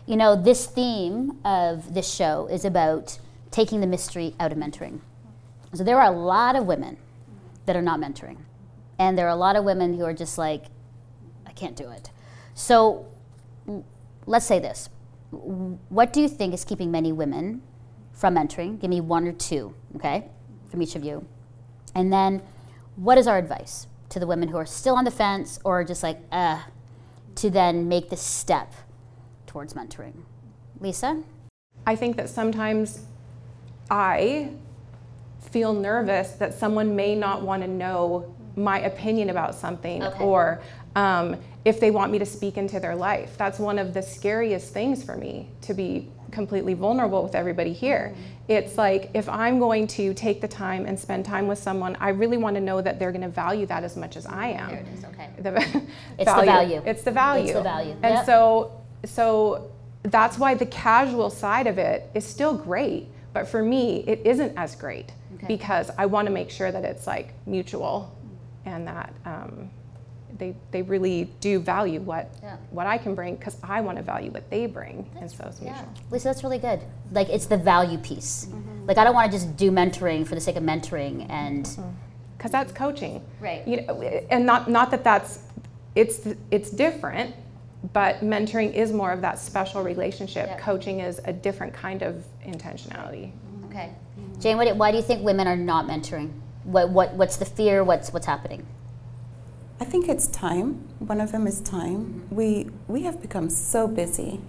You 0.07 0.17
know, 0.17 0.37
this 0.37 0.67
theme 0.67 1.39
of 1.45 1.95
this 1.95 2.13
show 2.13 2.47
is 2.51 2.65
about 2.65 3.19
taking 3.51 3.81
the 3.81 3.87
mystery 3.87 4.35
out 4.39 4.53
of 4.53 4.59
mentoring. 4.59 5.01
So 5.73 5.83
there 5.83 5.99
are 6.01 6.13
a 6.13 6.17
lot 6.17 6.57
of 6.57 6.67
women 6.67 6.99
that 7.67 7.75
are 7.75 7.83
not 7.83 8.01
mentoring. 8.01 8.39
And 8.99 9.17
there 9.17 9.27
are 9.27 9.31
a 9.31 9.37
lot 9.37 9.57
of 9.57 9.65
women 9.65 9.95
who 9.97 10.05
are 10.05 10.13
just 10.13 10.37
like, 10.37 10.67
I 11.47 11.53
can't 11.53 11.75
do 11.75 11.91
it. 11.91 12.11
So 12.55 13.07
let's 14.27 14.47
say 14.47 14.59
this. 14.59 14.89
What 15.31 16.13
do 16.13 16.21
you 16.21 16.29
think 16.29 16.55
is 16.55 16.65
keeping 16.65 16.91
many 16.91 17.11
women 17.11 17.63
from 18.13 18.37
mentoring? 18.37 18.81
Give 18.81 18.91
me 18.91 19.01
one 19.01 19.27
or 19.27 19.33
two, 19.33 19.75
okay, 19.97 20.29
from 20.69 20.83
each 20.83 20.95
of 20.95 21.03
you. 21.03 21.27
And 21.95 22.13
then 22.13 22.43
what 22.97 23.19
is 23.19 23.27
our 23.27 23.39
advice 23.39 23.87
to 24.11 24.21
the 24.21 24.27
women 24.27 24.49
who 24.49 24.59
are 24.59 24.67
still 24.67 24.97
on 24.97 25.05
the 25.05 25.11
fence 25.11 25.59
or 25.65 25.83
just 25.83 26.03
like, 26.03 26.21
uh, 26.31 26.61
to 27.37 27.51
then 27.51 27.89
make 27.89 28.11
the 28.11 28.17
step 28.17 28.73
towards 29.55 29.73
mentoring? 29.73 30.15
Lisa? 30.81 31.23
I 31.87 31.95
think 31.95 32.17
that 32.17 32.29
sometimes 32.29 33.03
I 33.89 34.51
feel 35.53 35.73
nervous 35.73 36.33
that 36.33 36.55
someone 36.55 36.97
may 36.97 37.15
not 37.15 37.43
want 37.43 37.63
to 37.63 37.69
know 37.69 38.35
my 38.57 38.81
opinion 38.81 39.31
about 39.31 39.55
something 39.55 40.03
Okay. 40.03 40.25
or 40.25 40.61
um, 40.97 41.37
if 41.65 41.79
they 41.79 41.93
want 41.93 42.11
me 42.11 42.19
to 42.19 42.27
speak 42.27 42.57
into 42.57 42.81
their 42.81 42.97
life. 42.97 43.39
That's 43.39 43.61
one 43.61 43.79
of 43.79 43.95
the 43.95 44.03
scariest 44.03 44.73
things 44.73 45.05
for 45.05 45.17
me 45.17 45.49
to 45.63 45.73
be 45.73 46.11
completely 46.33 46.75
vulnerable 46.75 47.23
with 47.23 47.37
everybody 47.37 47.73
here. 47.73 48.13
Mm-hmm. 48.13 48.23
It's 48.49 48.77
like 48.77 49.11
if 49.15 49.29
I'm 49.29 49.61
going 49.61 49.87
to 49.99 50.13
take 50.15 50.41
the 50.41 50.49
time 50.49 50.85
and 50.85 50.99
spend 50.99 51.25
time 51.25 51.47
with 51.47 51.59
someone, 51.59 51.97
I 52.01 52.09
really 52.09 52.37
want 52.37 52.57
to 52.57 52.61
know 52.61 52.83
that 52.83 52.99
they're 52.99 53.13
going 53.13 53.23
to 53.23 53.29
value 53.29 53.67
that 53.67 53.85
as 53.85 53.97
much 53.97 54.17
as 54.17 54.27
I 54.27 54.49
am. 54.49 54.69
There 54.69 54.79
it 54.81 54.89
is, 54.89 55.05
okay. 55.05 55.31
The 55.39 55.51
It's 56.19 56.35
the 56.35 56.43
value. 56.45 56.83
It's 56.85 57.03
the 57.03 57.11
value. 57.13 57.45
It's 57.45 57.53
the 57.53 57.63
value, 57.63 57.93
And 58.03 58.15
yep. 58.15 58.27
so, 58.27 58.84
so 59.05 59.71
that's 60.03 60.39
why 60.39 60.55
the 60.55 60.67
casual 60.67 61.31
side 61.31 61.67
of 61.67 61.79
it 61.79 62.11
is 62.15 62.25
still 62.27 62.55
great, 62.55 63.09
but 63.33 63.49
for 63.49 63.63
me, 63.63 64.05
it 64.07 64.21
isn't 64.25 64.53
as 64.57 64.75
great 64.77 65.13
Okay. 65.37 65.47
because 65.49 65.91
I 65.99 66.07
want 66.07 66.27
to 66.27 66.33
make 66.33 66.51
sure 66.51 66.71
that 66.71 66.85
it's 66.85 67.07
like 67.07 67.33
mutual, 67.47 68.15
and 68.67 68.87
that 68.87 69.13
um, 69.25 69.69
they 70.39 70.55
they 70.71 70.83
really 70.83 71.31
do 71.41 71.59
value 71.59 72.01
what 72.01 72.31
Yeah. 72.43 72.57
what 72.71 72.87
I 72.87 72.99
can 72.99 73.15
bring 73.15 73.37
because 73.37 73.57
I 73.63 73.81
want 73.81 73.97
to 73.99 74.03
value 74.03 74.31
what 74.31 74.49
they 74.51 74.67
bring, 74.67 75.09
and 75.21 75.31
so 75.31 75.45
it's 75.49 75.61
mutual. 75.61 75.89
Lisa, 76.11 76.29
that's 76.29 76.43
really 76.45 76.59
good. 76.59 76.81
Like 77.13 77.29
it's 77.29 77.47
the 77.47 77.57
value 77.57 77.99
piece. 77.99 78.49
Like 78.87 78.99
I 78.99 79.05
don't 79.05 79.15
want 79.15 79.31
to 79.33 79.37
just 79.39 79.57
do 79.57 79.71
mentoring 79.71 80.27
for 80.27 80.35
the 80.35 80.41
sake 80.41 80.57
of 80.57 80.63
mentoring 80.63 81.27
and 81.31 81.69
because 82.37 82.51
that's 82.53 82.73
coaching. 82.73 83.23
Right. 83.41 83.67
You 83.67 83.83
know, 83.83 84.01
and 84.31 84.45
not 84.47 84.69
not 84.71 84.91
that 84.91 85.03
that's 85.05 85.41
it's 85.95 86.29
it's 86.51 86.71
different, 86.71 87.35
but 87.93 88.21
mentoring 88.21 88.73
is 88.73 88.93
more 88.93 89.13
of 89.13 89.21
that 89.21 89.39
special 89.39 89.83
relationship. 89.83 90.47
Yeah. 90.47 90.59
Coaching 90.59 91.01
is 91.01 91.21
a 91.25 91.33
different 91.33 91.75
kind 91.75 92.03
of 92.03 92.25
intentionality. 92.47 93.33
okay. 93.67 93.93
Jane, 94.41 94.57
what, 94.57 94.75
why 94.77 94.91
do 94.91 94.97
you 94.97 95.03
think 95.03 95.23
women 95.23 95.47
are 95.47 95.57
not 95.57 95.87
mentoring? 95.87 96.33
What, 96.65 96.89
what 96.91 97.13
what's 97.15 97.37
the 97.37 97.45
fear? 97.45 97.85
What's 97.85 98.13
what's 98.13 98.27
happening? 98.27 98.67
I 99.81 99.85
think 99.85 100.09
it's 100.09 100.29
time. 100.29 100.75
One 100.99 101.21
of 101.21 101.33
them 101.33 101.47
is 101.47 101.61
time. 101.61 102.27
We 102.31 102.71
we 102.89 103.03
have 103.03 103.21
become 103.21 103.51
so 103.51 103.87
busy, 103.87 104.41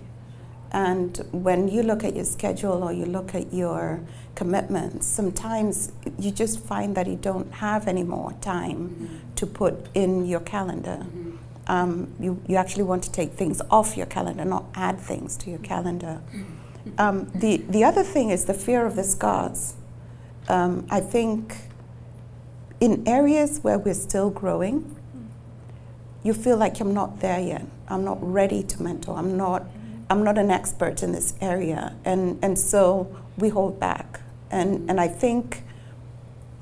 and 0.72 1.18
when 1.32 1.68
you 1.68 1.84
look 1.84 2.06
at 2.06 2.16
your 2.16 2.24
schedule 2.24 2.84
or 2.84 2.94
you 2.94 3.06
look 3.06 3.36
at 3.36 3.54
your 3.54 4.00
commitments, 4.36 5.08
sometimes 5.08 5.92
you 6.18 6.32
just 6.32 6.60
find 6.60 6.96
that 6.96 7.08
you 7.08 7.18
don't 7.18 7.52
have 7.52 7.88
any 7.88 8.04
more 8.04 8.32
time 8.40 9.22
to 9.36 9.46
put 9.46 9.88
in 9.94 10.26
your 10.26 10.42
calendar. 10.42 11.00
Mm-hmm. 11.02 11.36
Um, 11.68 12.14
you 12.20 12.42
you 12.48 12.58
actually 12.58 12.84
want 12.84 13.04
to 13.04 13.12
take 13.12 13.34
things 13.34 13.62
off 13.72 13.98
your 13.98 14.06
calendar, 14.06 14.46
not 14.46 14.66
add 14.76 15.00
things 15.00 15.36
to 15.38 15.50
your 15.50 15.60
calendar. 15.60 16.22
Um, 16.98 17.32
the 17.34 17.58
the 17.58 17.84
other 17.84 18.04
thing 18.04 18.30
is 18.30 18.46
the 18.46 18.54
fear 18.54 18.86
of 18.86 18.96
the 18.96 19.04
scars. 19.04 19.74
Um, 20.48 20.86
I 20.90 21.00
think 21.00 21.56
in 22.80 23.08
areas 23.08 23.60
where 23.64 23.80
we're 23.80 23.96
still 23.96 24.30
growing, 24.30 24.96
you 26.24 26.34
feel 26.34 26.58
like 26.58 26.80
I'm 26.80 26.94
not 26.94 27.20
there 27.20 27.40
yet. 27.40 27.66
I'm 27.88 28.04
not 28.04 28.18
ready 28.22 28.64
to 28.64 28.84
mentor. 28.84 29.18
I'm 29.18 29.36
not 29.38 29.64
I'm 30.10 30.24
not 30.24 30.38
an 30.38 30.52
expert 30.52 31.02
in 31.02 31.12
this 31.12 31.34
area. 31.42 31.96
And 32.06 32.40
and 32.44 32.58
so 32.60 33.16
we 33.38 33.50
hold 33.50 33.80
back. 33.80 34.22
And 34.52 34.90
and 34.90 35.00
I 35.02 35.08
think 35.08 35.64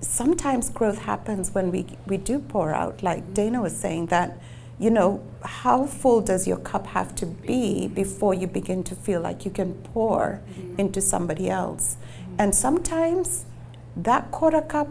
sometimes 0.02 0.70
growth 0.70 1.00
happens 1.00 1.54
when 1.54 1.72
we 1.72 1.86
we 2.08 2.18
do 2.18 2.40
pour 2.40 2.74
out, 2.74 3.04
like 3.04 3.34
Dana 3.34 3.62
was 3.62 3.76
saying 3.76 4.08
that 4.08 4.38
you 4.80 4.90
know, 4.90 5.24
how 5.44 5.86
full 5.86 6.22
does 6.22 6.48
your 6.48 6.58
cup 6.58 6.88
have 6.88 7.16
to 7.16 7.26
be 7.26 7.88
before 7.88 8.34
you 8.34 8.48
begin 8.48 8.84
to 8.86 8.96
feel 8.96 9.22
like 9.22 9.46
you 9.46 9.52
can 9.52 9.74
pour 9.94 10.42
mm-hmm. 10.50 10.80
into 10.80 11.02
somebody 11.02 11.50
else? 11.50 11.98
And 12.38 12.56
sometimes 12.56 13.46
that 13.96 14.32
quarter 14.32 14.62
cup 14.62 14.90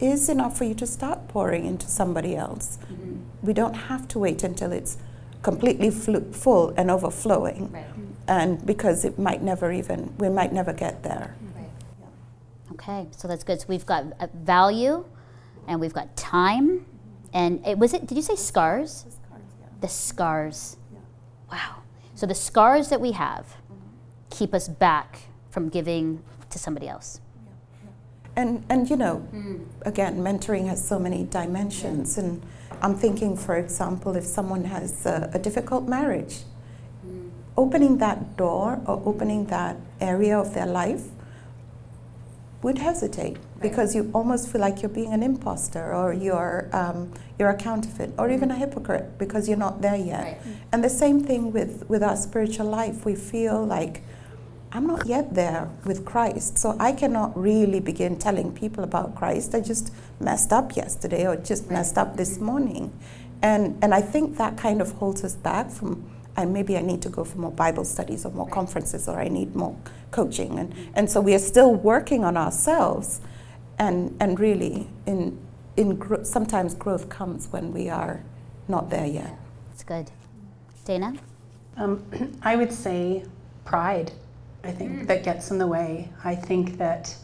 is 0.00 0.28
enough 0.28 0.56
for 0.56 0.64
you 0.64 0.74
to 0.74 0.86
start 0.86 1.28
pouring 1.28 1.64
into 1.64 1.86
somebody 1.86 2.34
else. 2.36 2.78
Mm-hmm. 2.92 3.46
We 3.46 3.52
don't 3.52 3.74
have 3.74 4.08
to 4.08 4.18
wait 4.18 4.42
until 4.42 4.72
it's 4.72 4.98
completely 5.42 5.90
flu- 5.90 6.32
full 6.32 6.74
and 6.76 6.90
overflowing. 6.90 7.70
Right. 7.72 7.84
Mm-hmm. 7.84 8.04
And 8.26 8.66
because 8.66 9.04
it 9.04 9.18
might 9.18 9.42
never 9.42 9.72
even, 9.72 10.14
we 10.18 10.28
might 10.28 10.52
never 10.52 10.72
get 10.72 11.02
there. 11.02 11.34
Okay, 12.72 13.08
so 13.10 13.26
that's 13.26 13.42
good. 13.42 13.60
So 13.60 13.66
we've 13.68 13.86
got 13.86 14.04
uh, 14.20 14.28
value, 14.32 15.04
and 15.66 15.80
we've 15.80 15.92
got 15.92 16.16
time, 16.16 16.86
and 17.38 17.64
it 17.64 17.78
was 17.78 17.94
it. 17.94 18.04
Did 18.04 18.16
you 18.16 18.22
say 18.22 18.34
scars? 18.34 19.06
The 19.80 19.86
scars. 19.86 20.76
Yeah. 20.92 20.98
Wow. 21.52 21.82
So 22.16 22.26
the 22.26 22.34
scars 22.34 22.88
that 22.88 23.00
we 23.00 23.12
have 23.12 23.46
mm-hmm. 23.46 23.76
keep 24.28 24.52
us 24.52 24.66
back 24.66 25.20
from 25.50 25.68
giving 25.68 26.20
to 26.50 26.58
somebody 26.58 26.88
else. 26.88 27.20
And, 28.34 28.64
and 28.68 28.90
you 28.90 28.96
know, 28.96 29.26
mm. 29.32 29.64
again, 29.82 30.18
mentoring 30.18 30.66
has 30.66 30.86
so 30.86 30.98
many 30.98 31.24
dimensions. 31.24 32.18
And 32.18 32.42
I'm 32.82 32.96
thinking, 32.96 33.36
for 33.36 33.56
example, 33.56 34.16
if 34.16 34.24
someone 34.24 34.64
has 34.64 35.06
a, 35.06 35.30
a 35.32 35.38
difficult 35.38 35.88
marriage, 35.88 36.38
mm. 37.06 37.30
opening 37.56 37.98
that 37.98 38.36
door 38.36 38.80
or 38.84 39.00
opening 39.06 39.46
that 39.46 39.76
area 40.00 40.36
of 40.36 40.54
their 40.54 40.66
life 40.66 41.04
would 42.62 42.78
hesitate 42.78 43.36
because 43.60 43.94
you 43.94 44.10
almost 44.14 44.50
feel 44.50 44.60
like 44.60 44.82
you're 44.82 44.88
being 44.88 45.12
an 45.12 45.22
imposter 45.22 45.94
or 45.94 46.12
you're, 46.12 46.68
um, 46.72 47.12
you're 47.38 47.50
a 47.50 47.56
counterfeit 47.56 48.12
or 48.18 48.30
even 48.30 48.50
a 48.50 48.54
mm-hmm. 48.54 48.62
hypocrite 48.62 49.18
because 49.18 49.48
you're 49.48 49.58
not 49.58 49.82
there 49.82 49.96
yet. 49.96 50.22
Right. 50.22 50.40
Mm-hmm. 50.40 50.52
And 50.72 50.84
the 50.84 50.90
same 50.90 51.24
thing 51.24 51.52
with, 51.52 51.88
with 51.88 52.02
our 52.02 52.16
spiritual 52.16 52.66
life. 52.66 53.04
We 53.04 53.14
feel 53.14 53.64
like 53.64 54.02
I'm 54.70 54.86
not 54.86 55.06
yet 55.06 55.34
there 55.34 55.70
with 55.84 56.04
Christ, 56.04 56.58
so 56.58 56.76
I 56.78 56.92
cannot 56.92 57.36
really 57.36 57.80
begin 57.80 58.18
telling 58.18 58.52
people 58.52 58.84
about 58.84 59.14
Christ. 59.14 59.54
I 59.54 59.60
just 59.60 59.92
messed 60.20 60.52
up 60.52 60.76
yesterday 60.76 61.26
or 61.26 61.36
just 61.36 61.70
messed 61.70 61.96
up 61.96 62.16
this 62.16 62.34
mm-hmm. 62.34 62.44
morning. 62.44 62.92
And, 63.42 63.78
and 63.82 63.94
I 63.94 64.02
think 64.02 64.36
that 64.38 64.56
kind 64.56 64.80
of 64.80 64.92
holds 64.92 65.24
us 65.24 65.34
back 65.34 65.70
from, 65.70 66.10
and 66.36 66.52
maybe 66.52 66.76
I 66.76 66.82
need 66.82 67.02
to 67.02 67.08
go 67.08 67.24
for 67.24 67.38
more 67.38 67.50
Bible 67.50 67.84
studies 67.84 68.24
or 68.26 68.32
more 68.32 68.48
conferences 68.48 69.08
or 69.08 69.18
I 69.18 69.28
need 69.28 69.56
more 69.56 69.76
coaching. 70.10 70.58
And, 70.58 70.74
and 70.94 71.10
so 71.10 71.20
we 71.20 71.34
are 71.34 71.40
still 71.40 71.74
working 71.74 72.24
on 72.24 72.36
ourselves. 72.36 73.20
And, 73.78 74.16
and 74.20 74.38
really, 74.38 74.88
in, 75.06 75.38
in 75.76 75.96
gro- 75.96 76.24
sometimes 76.24 76.74
growth 76.74 77.08
comes 77.08 77.48
when 77.52 77.72
we 77.72 77.88
are 77.88 78.22
not 78.66 78.90
there 78.90 79.06
yet. 79.06 79.38
It's 79.72 79.84
good. 79.84 80.10
Dana? 80.84 81.14
Um, 81.76 82.04
I 82.42 82.56
would 82.56 82.72
say 82.72 83.24
pride. 83.64 84.12
I 84.64 84.72
think 84.72 85.06
that 85.06 85.22
gets 85.22 85.50
in 85.50 85.58
the 85.58 85.66
way. 85.66 86.10
I 86.24 86.34
think 86.34 86.78
that 86.78 87.14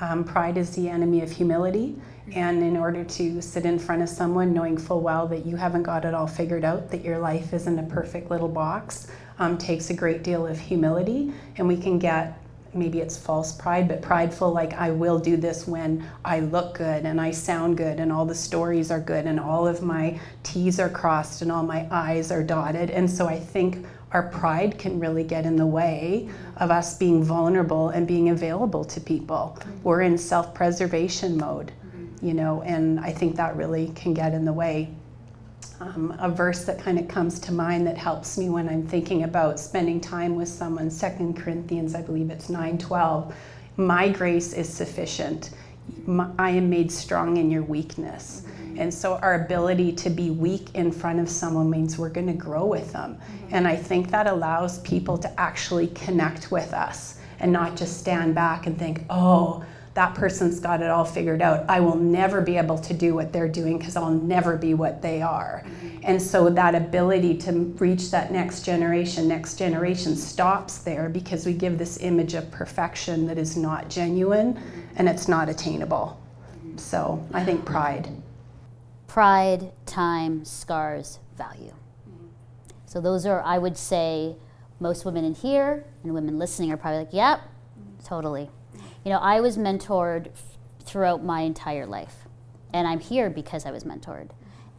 um, 0.00 0.24
pride 0.24 0.58
is 0.58 0.74
the 0.76 0.88
enemy 0.88 1.22
of 1.22 1.30
humility. 1.30 1.96
And 2.34 2.62
in 2.62 2.76
order 2.76 3.02
to 3.02 3.40
sit 3.42 3.64
in 3.64 3.78
front 3.78 4.02
of 4.02 4.08
someone 4.08 4.52
knowing 4.52 4.76
full 4.76 5.00
well 5.00 5.26
that 5.28 5.44
you 5.46 5.56
haven't 5.56 5.82
got 5.82 6.04
it 6.04 6.14
all 6.14 6.26
figured 6.26 6.64
out, 6.64 6.90
that 6.90 7.02
your 7.02 7.18
life 7.18 7.52
isn't 7.52 7.78
a 7.78 7.82
perfect 7.84 8.30
little 8.30 8.48
box, 8.48 9.08
um, 9.38 9.58
takes 9.58 9.90
a 9.90 9.94
great 9.94 10.22
deal 10.22 10.46
of 10.46 10.58
humility. 10.58 11.32
And 11.56 11.66
we 11.66 11.76
can 11.76 11.98
get 11.98 12.38
maybe 12.74 13.00
it's 13.00 13.16
false 13.16 13.52
pride, 13.52 13.88
but 13.88 14.02
prideful, 14.02 14.52
like 14.52 14.72
I 14.74 14.90
will 14.90 15.18
do 15.18 15.36
this 15.36 15.66
when 15.66 16.06
I 16.24 16.40
look 16.40 16.78
good 16.78 17.04
and 17.04 17.20
I 17.20 17.30
sound 17.30 17.76
good 17.76 18.00
and 18.00 18.12
all 18.12 18.24
the 18.24 18.34
stories 18.34 18.90
are 18.90 19.00
good 19.00 19.26
and 19.26 19.38
all 19.38 19.66
of 19.66 19.82
my 19.82 20.18
T's 20.42 20.80
are 20.80 20.88
crossed 20.88 21.42
and 21.42 21.52
all 21.52 21.62
my 21.62 21.86
I's 21.90 22.30
are 22.32 22.42
dotted. 22.42 22.90
And 22.90 23.10
so 23.10 23.26
I 23.26 23.38
think 23.38 23.84
our 24.12 24.24
pride 24.24 24.78
can 24.78 25.00
really 25.00 25.24
get 25.24 25.46
in 25.46 25.56
the 25.56 25.66
way 25.66 26.28
of 26.58 26.70
us 26.70 26.96
being 26.96 27.22
vulnerable 27.22 27.90
and 27.90 28.06
being 28.06 28.28
available 28.30 28.84
to 28.84 29.00
people. 29.00 29.56
Mm-hmm. 29.58 29.82
We're 29.82 30.02
in 30.02 30.18
self 30.18 30.54
preservation 30.54 31.36
mode, 31.36 31.72
you 32.20 32.34
know, 32.34 32.62
and 32.62 33.00
I 33.00 33.12
think 33.12 33.36
that 33.36 33.56
really 33.56 33.88
can 33.94 34.14
get 34.14 34.34
in 34.34 34.44
the 34.44 34.52
way 34.52 34.90
um, 35.80 36.16
a 36.20 36.30
verse 36.30 36.64
that 36.64 36.78
kind 36.78 36.98
of 36.98 37.08
comes 37.08 37.40
to 37.40 37.52
mind 37.52 37.86
that 37.86 37.98
helps 37.98 38.38
me 38.38 38.50
when 38.50 38.68
I'm 38.68 38.86
thinking 38.86 39.24
about 39.24 39.58
spending 39.58 40.00
time 40.00 40.36
with 40.36 40.48
someone. 40.48 40.90
Second 40.90 41.36
Corinthians, 41.36 41.94
I 41.94 42.02
believe 42.02 42.30
it's 42.30 42.48
nine 42.48 42.78
twelve. 42.78 43.34
My 43.76 44.08
grace 44.08 44.52
is 44.52 44.68
sufficient. 44.68 45.50
My, 46.06 46.30
I 46.38 46.50
am 46.50 46.70
made 46.70 46.92
strong 46.92 47.36
in 47.36 47.50
your 47.50 47.62
weakness. 47.62 48.44
And 48.76 48.92
so 48.92 49.16
our 49.16 49.44
ability 49.44 49.92
to 49.92 50.10
be 50.10 50.30
weak 50.30 50.74
in 50.74 50.92
front 50.92 51.20
of 51.20 51.28
someone 51.28 51.68
means 51.68 51.98
we're 51.98 52.08
going 52.08 52.28
to 52.28 52.32
grow 52.32 52.64
with 52.64 52.92
them. 52.92 53.18
And 53.50 53.68
I 53.68 53.76
think 53.76 54.10
that 54.10 54.26
allows 54.26 54.78
people 54.80 55.18
to 55.18 55.40
actually 55.40 55.88
connect 55.88 56.50
with 56.50 56.72
us 56.72 57.18
and 57.40 57.52
not 57.52 57.76
just 57.76 57.98
stand 57.98 58.34
back 58.34 58.66
and 58.66 58.78
think, 58.78 59.04
oh, 59.10 59.64
that 59.94 60.14
person's 60.14 60.58
got 60.58 60.80
it 60.80 60.90
all 60.90 61.04
figured 61.04 61.42
out. 61.42 61.68
I 61.68 61.80
will 61.80 61.96
never 61.96 62.40
be 62.40 62.56
able 62.56 62.78
to 62.78 62.94
do 62.94 63.14
what 63.14 63.32
they're 63.32 63.48
doing 63.48 63.78
because 63.78 63.94
I'll 63.94 64.10
never 64.10 64.56
be 64.56 64.72
what 64.72 65.02
they 65.02 65.20
are. 65.20 65.62
Mm-hmm. 65.64 65.98
And 66.04 66.20
so 66.22 66.48
that 66.48 66.74
ability 66.74 67.36
to 67.38 67.52
reach 67.52 68.10
that 68.10 68.32
next 68.32 68.64
generation, 68.64 69.28
next 69.28 69.56
generation 69.56 70.16
stops 70.16 70.78
there 70.78 71.08
because 71.08 71.44
we 71.44 71.52
give 71.52 71.76
this 71.76 71.98
image 72.00 72.34
of 72.34 72.50
perfection 72.50 73.26
that 73.26 73.36
is 73.36 73.56
not 73.56 73.90
genuine 73.90 74.54
mm-hmm. 74.54 74.80
and 74.96 75.08
it's 75.08 75.28
not 75.28 75.48
attainable. 75.50 76.18
So 76.76 77.22
I 77.34 77.44
think 77.44 77.60
mm-hmm. 77.60 77.72
pride. 77.72 78.08
Pride, 79.08 79.72
time, 79.84 80.44
scars, 80.46 81.18
value. 81.36 81.74
So 82.86 83.00
those 83.00 83.26
are, 83.26 83.42
I 83.42 83.58
would 83.58 83.76
say, 83.76 84.36
most 84.80 85.04
women 85.04 85.24
in 85.24 85.34
here 85.34 85.84
and 86.02 86.12
women 86.12 86.38
listening 86.38 86.72
are 86.72 86.76
probably 86.76 87.00
like, 87.00 87.12
yep, 87.12 87.40
totally. 88.04 88.50
You 89.04 89.10
know, 89.10 89.18
I 89.18 89.40
was 89.40 89.56
mentored 89.56 90.28
f- 90.28 90.58
throughout 90.84 91.24
my 91.24 91.40
entire 91.40 91.86
life. 91.86 92.26
And 92.72 92.86
I'm 92.86 93.00
here 93.00 93.30
because 93.30 93.66
I 93.66 93.70
was 93.70 93.84
mentored. 93.84 94.30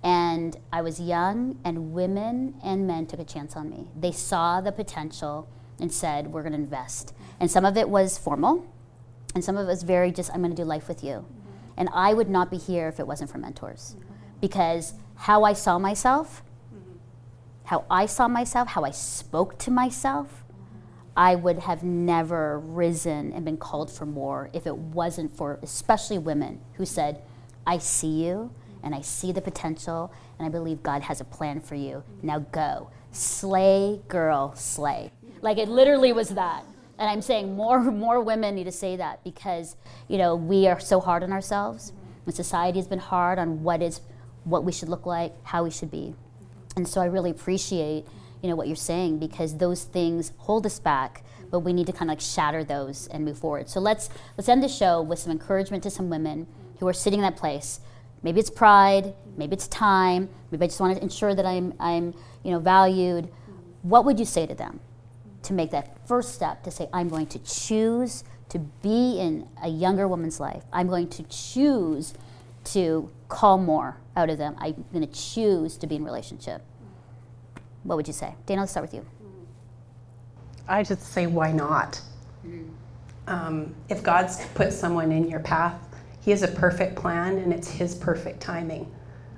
And 0.01 0.57
I 0.71 0.81
was 0.81 0.99
young, 0.99 1.59
and 1.63 1.93
women 1.93 2.55
and 2.63 2.85
men 2.85 3.05
took 3.05 3.19
a 3.19 3.23
chance 3.23 3.55
on 3.55 3.69
me. 3.69 3.87
They 3.97 4.11
saw 4.11 4.59
the 4.59 4.71
potential 4.71 5.47
and 5.79 5.91
said, 5.91 6.27
We're 6.27 6.41
going 6.41 6.53
to 6.53 6.59
invest. 6.59 7.13
And 7.39 7.49
some 7.49 7.63
of 7.63 7.77
it 7.77 7.87
was 7.87 8.17
formal, 8.17 8.65
and 9.33 9.43
some 9.43 9.57
of 9.57 9.65
it 9.65 9.69
was 9.69 9.83
very 9.83 10.11
just, 10.11 10.31
I'm 10.33 10.41
going 10.41 10.55
to 10.55 10.61
do 10.61 10.65
life 10.65 10.87
with 10.87 11.03
you. 11.03 11.11
Mm-hmm. 11.11 11.49
And 11.77 11.89
I 11.93 12.13
would 12.13 12.29
not 12.29 12.51
be 12.51 12.57
here 12.57 12.87
if 12.89 12.99
it 12.99 13.07
wasn't 13.07 13.29
for 13.29 13.37
mentors. 13.37 13.95
Mm-hmm. 13.97 14.13
Because 14.41 14.93
how 15.15 15.43
I 15.43 15.53
saw 15.53 15.79
myself, 15.79 16.43
mm-hmm. 16.73 16.97
how 17.65 17.85
I 17.89 18.05
saw 18.05 18.27
myself, 18.27 18.69
how 18.69 18.83
I 18.83 18.91
spoke 18.91 19.57
to 19.59 19.71
myself, 19.71 20.42
I 21.15 21.35
would 21.35 21.59
have 21.59 21.83
never 21.83 22.59
risen 22.59 23.33
and 23.33 23.45
been 23.45 23.57
called 23.57 23.91
for 23.91 24.05
more 24.05 24.49
if 24.53 24.65
it 24.65 24.75
wasn't 24.75 25.35
for 25.35 25.59
especially 25.61 26.17
women 26.17 26.59
who 26.73 26.85
said, 26.85 27.21
I 27.67 27.77
see 27.77 28.25
you 28.25 28.51
and 28.81 28.95
I 28.95 29.01
see 29.01 29.31
the 29.31 29.41
potential 29.41 30.11
and 30.37 30.47
I 30.47 30.49
believe 30.49 30.81
God 30.81 31.03
has 31.03 31.21
a 31.21 31.25
plan 31.25 31.61
for 31.61 31.75
you. 31.75 32.03
Now 32.21 32.39
go. 32.39 32.89
Slay, 33.11 34.01
girl, 34.07 34.55
slay. 34.55 35.11
Like 35.41 35.57
it 35.57 35.69
literally 35.69 36.13
was 36.13 36.29
that. 36.29 36.65
And 36.97 37.09
I'm 37.09 37.21
saying 37.21 37.55
more 37.55 37.79
more 37.91 38.21
women 38.21 38.55
need 38.55 38.65
to 38.65 38.71
say 38.71 38.95
that 38.95 39.23
because, 39.23 39.75
you 40.07 40.17
know, 40.17 40.35
we 40.35 40.67
are 40.67 40.79
so 40.79 40.99
hard 40.99 41.23
on 41.23 41.31
ourselves. 41.31 41.93
And 42.25 42.33
society 42.33 42.79
has 42.79 42.87
been 42.87 42.99
hard 42.99 43.37
on 43.37 43.63
what 43.63 43.81
is 43.81 44.01
what 44.45 44.63
we 44.63 44.71
should 44.71 44.89
look 44.89 45.05
like, 45.05 45.33
how 45.43 45.63
we 45.63 45.69
should 45.69 45.91
be. 45.91 46.15
And 46.75 46.87
so 46.87 47.01
I 47.01 47.05
really 47.05 47.31
appreciate, 47.31 48.05
you 48.43 48.49
know, 48.49 48.55
what 48.55 48.67
you're 48.67 48.75
saying 48.75 49.17
because 49.17 49.57
those 49.57 49.83
things 49.85 50.33
hold 50.37 50.65
us 50.65 50.77
back, 50.77 51.23
but 51.49 51.59
we 51.59 51.71
need 51.71 51.87
to 51.87 51.93
kind 51.93 52.11
of 52.11 52.17
like 52.17 52.21
shatter 52.21 52.63
those 52.63 53.07
and 53.07 53.23
move 53.23 53.39
forward. 53.39 53.69
So 53.69 53.79
let's 53.79 54.09
let's 54.37 54.49
end 54.49 54.61
the 54.61 54.67
show 54.67 55.01
with 55.01 55.17
some 55.19 55.31
encouragement 55.31 55.81
to 55.83 55.89
some 55.89 56.09
women 56.09 56.45
who 56.79 56.87
are 56.87 56.93
sitting 56.93 57.19
in 57.19 57.23
that 57.23 57.37
place. 57.37 57.79
Maybe 58.21 58.39
it's 58.41 58.49
pride, 58.49 59.13
maybe 59.37 59.53
it's 59.53 59.67
time, 59.67 60.29
maybe 60.51 60.65
I 60.65 60.67
just 60.67 60.79
want 60.79 60.95
to 60.97 61.01
ensure 61.01 61.33
that 61.33 61.45
I'm 61.45 61.73
I'm, 61.79 62.13
you 62.43 62.51
know, 62.51 62.59
valued. 62.59 63.29
What 63.81 64.03
would 64.05 64.19
you 64.19 64.25
say 64.25 64.45
to 64.45 64.53
them 64.53 64.81
to 65.43 65.53
make 65.53 65.71
that 65.71 66.05
first 66.07 66.35
step 66.35 66.63
to 66.63 66.71
say 66.71 66.89
I'm 66.91 67.07
going 67.07 67.27
to 67.27 67.39
choose 67.39 68.25
to 68.49 68.59
be 68.59 69.19
in 69.19 69.47
a 69.63 69.69
younger 69.69 70.07
woman's 70.07 70.39
life. 70.39 70.63
I'm 70.71 70.87
going 70.87 71.09
to 71.09 71.23
choose 71.23 72.13
to 72.65 73.09
call 73.29 73.57
more 73.57 73.97
out 74.15 74.29
of 74.29 74.37
them. 74.37 74.55
I'm 74.59 74.85
going 74.93 75.07
to 75.07 75.13
choose 75.13 75.77
to 75.77 75.87
be 75.87 75.95
in 75.95 76.03
relationship. 76.03 76.61
What 77.83 77.95
would 77.97 78.07
you 78.07 78.13
say? 78.13 78.35
Dana, 78.45 78.61
let's 78.61 78.71
start 78.71 78.85
with 78.85 78.93
you. 78.93 79.05
I 80.67 80.83
just 80.83 81.01
say, 81.01 81.27
why 81.27 81.51
not? 81.51 81.99
Um, 83.27 83.75
if 83.89 84.01
God's 84.03 84.45
put 84.55 84.71
someone 84.71 85.11
in 85.11 85.29
your 85.29 85.39
path, 85.41 85.79
He 86.21 86.31
has 86.31 86.43
a 86.43 86.47
perfect 86.47 86.95
plan 86.95 87.37
and 87.37 87.53
it's 87.53 87.69
His 87.69 87.95
perfect 87.95 88.41
timing. 88.41 88.89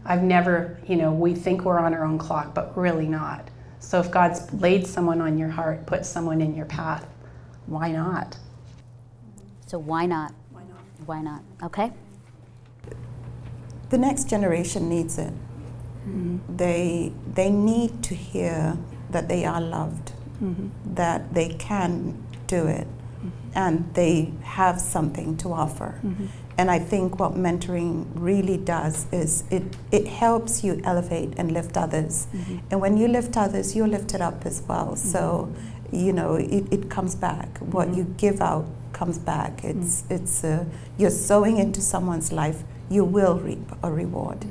I've 0.05 0.21
never, 0.21 0.79
you 0.87 0.95
know, 0.95 1.11
we 1.11 1.33
think 1.33 1.65
we're 1.65 1.79
on 1.79 1.93
our 1.93 2.05
own 2.05 2.19
clock, 2.19 2.53
but 2.53 2.77
really 2.77 3.07
not. 3.07 3.49
So 3.79 3.99
if 3.99 4.11
God's 4.11 4.51
laid 4.53 4.85
someone 4.85 5.19
on 5.21 5.37
your 5.37 5.49
heart, 5.49 5.85
put 5.87 6.05
someone 6.05 6.41
in 6.41 6.55
your 6.55 6.65
path, 6.65 7.07
why 7.65 7.91
not? 7.91 8.37
So 9.65 9.79
why 9.79 10.05
not? 10.05 10.33
Why 10.51 10.61
not? 10.63 10.81
Why 11.05 11.21
not? 11.21 11.41
Okay. 11.63 11.91
The 13.89 13.97
next 13.97 14.29
generation 14.29 14.89
needs 14.89 15.17
it. 15.17 15.33
They 16.57 17.11
they 17.33 17.49
need 17.49 18.03
to 18.03 18.15
hear 18.15 18.77
that 19.11 19.27
they 19.27 19.45
are 19.45 19.61
loved, 19.61 20.11
mm-hmm. 20.41 20.69
that 20.95 21.33
they 21.33 21.49
can 21.49 22.23
do 22.47 22.67
it, 22.67 22.87
mm-hmm. 22.87 23.29
and 23.55 23.93
they 23.93 24.31
have 24.43 24.79
something 24.79 25.37
to 25.37 25.53
offer. 25.53 25.99
Mm-hmm. 26.03 26.25
And 26.57 26.71
I 26.71 26.79
think 26.79 27.19
what 27.19 27.33
mentoring 27.33 28.05
really 28.15 28.57
does 28.57 29.07
is 29.11 29.43
it, 29.51 29.63
it 29.91 30.07
helps 30.07 30.63
you 30.63 30.79
elevate 30.85 31.33
and 31.37 31.51
lift 31.51 31.75
others. 31.75 32.27
And 32.71 32.79
when 32.79 32.95
you 32.95 33.09
lift 33.09 33.35
others, 33.35 33.75
you're 33.75 33.89
lifted 33.89 34.21
up 34.21 34.45
as 34.45 34.61
well. 34.61 34.95
So, 34.95 35.53
you 35.91 36.13
know, 36.13 36.35
it, 36.35 36.71
it 36.71 36.89
comes 36.89 37.13
back. 37.13 37.57
What 37.57 37.93
you 37.93 38.05
give 38.17 38.39
out 38.39 38.67
comes 38.93 39.17
back. 39.17 39.65
It's, 39.65 40.05
it's 40.09 40.45
uh, 40.45 40.63
you're 40.97 41.09
sowing 41.09 41.57
into 41.57 41.81
someone's 41.81 42.31
life, 42.31 42.63
you 42.89 43.03
will 43.03 43.37
reap 43.37 43.69
a 43.83 43.91
reward. 43.91 44.45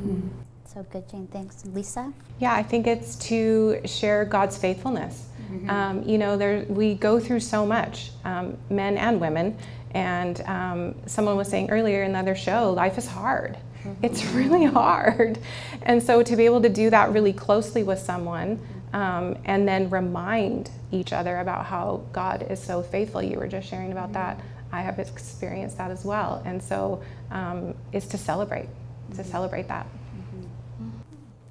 So 0.75 0.85
good, 0.91 1.09
Jane. 1.09 1.29
Thanks. 1.29 1.65
Lisa? 1.67 2.13
Yeah, 2.41 2.53
I 2.53 2.65
think 2.65 2.89
it's 2.89 3.15
to 3.29 3.81
share 3.85 4.25
God's 4.25 4.59
faithfulness. 4.59 5.29
Um, 5.69 6.03
you 6.03 6.19
know, 6.19 6.37
there, 6.37 6.65
we 6.69 6.95
go 6.95 7.21
through 7.21 7.41
so 7.41 7.65
much, 7.65 8.11
um, 8.25 8.57
men 8.71 8.97
and 8.97 9.21
women. 9.21 9.57
And 9.93 10.41
um, 10.43 10.97
someone 11.07 11.37
was 11.37 11.49
saying 11.49 11.71
earlier 11.71 12.03
in 12.03 12.13
the 12.13 12.19
other 12.19 12.35
show, 12.35 12.73
life 12.73 12.99
is 12.99 13.07
hard. 13.07 13.57
It's 14.03 14.25
really 14.33 14.65
hard. 14.65 15.39
And 15.83 16.03
so 16.03 16.25
to 16.25 16.35
be 16.35 16.45
able 16.45 16.61
to 16.63 16.69
do 16.69 16.91
that 16.91 17.13
really 17.13 17.33
closely 17.33 17.85
with 17.85 18.01
someone 18.01 18.59
um, 18.93 19.39
and 19.45 19.69
then 19.69 19.91
remind 19.91 20.71
each 20.91 21.13
other 21.13 21.39
about 21.39 21.67
how 21.67 22.03
God 22.13 22.47
is 22.51 22.61
so 22.61 22.83
faithful. 22.83 23.23
You 23.23 23.39
were 23.39 23.49
just 23.49 23.69
sharing 23.69 23.93
about 23.93 24.13
that. 24.15 24.41
I 24.73 24.81
have 24.81 24.99
experienced 24.99 25.79
that 25.79 25.93
as 25.93 26.05
well. 26.05 26.43
And 26.45 26.61
so 26.61 27.01
um, 27.31 27.75
is 27.93 28.09
to 28.09 28.19
celebrate, 28.19 28.69
to 29.15 29.23
celebrate 29.23 29.69
that. 29.69 29.87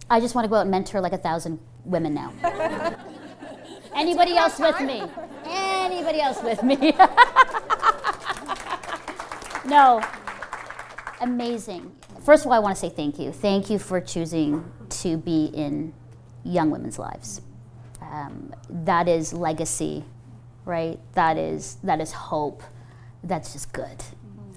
I 0.10 0.20
just 0.20 0.36
want 0.36 0.46
to 0.46 0.50
go 0.50 0.56
out 0.56 0.62
and 0.62 0.72
mentor 0.72 1.02
like 1.02 1.14
a 1.14 1.18
thousand 1.18 1.60
women 1.86 2.14
now. 2.14 2.34
Anybody 3.96 4.36
else 4.36 4.60
with 4.60 4.80
me? 4.82 5.04
Anybody 5.46 6.20
else 6.22 6.42
with 6.42 6.64
me? 6.64 6.94
no. 9.66 10.02
Amazing. 11.22 11.92
First 12.24 12.46
of 12.46 12.52
all, 12.52 12.54
I 12.54 12.60
want 12.60 12.76
to 12.76 12.80
say 12.80 12.90
thank 12.90 13.20
you. 13.20 13.32
Thank 13.32 13.70
you 13.70 13.80
for 13.80 14.02
choosing 14.02 14.66
to 14.90 15.18
be 15.18 15.46
in 15.46 15.94
young 16.44 16.70
women's 16.70 16.98
lives. 17.00 17.42
Um, 18.02 18.54
that 18.70 19.08
is 19.08 19.34
legacy, 19.34 20.04
right? 20.66 21.00
That 21.14 21.38
is 21.38 21.78
that 21.84 22.02
is 22.02 22.12
hope. 22.12 22.64
That's 23.24 23.54
just 23.54 23.72
good. 23.74 24.04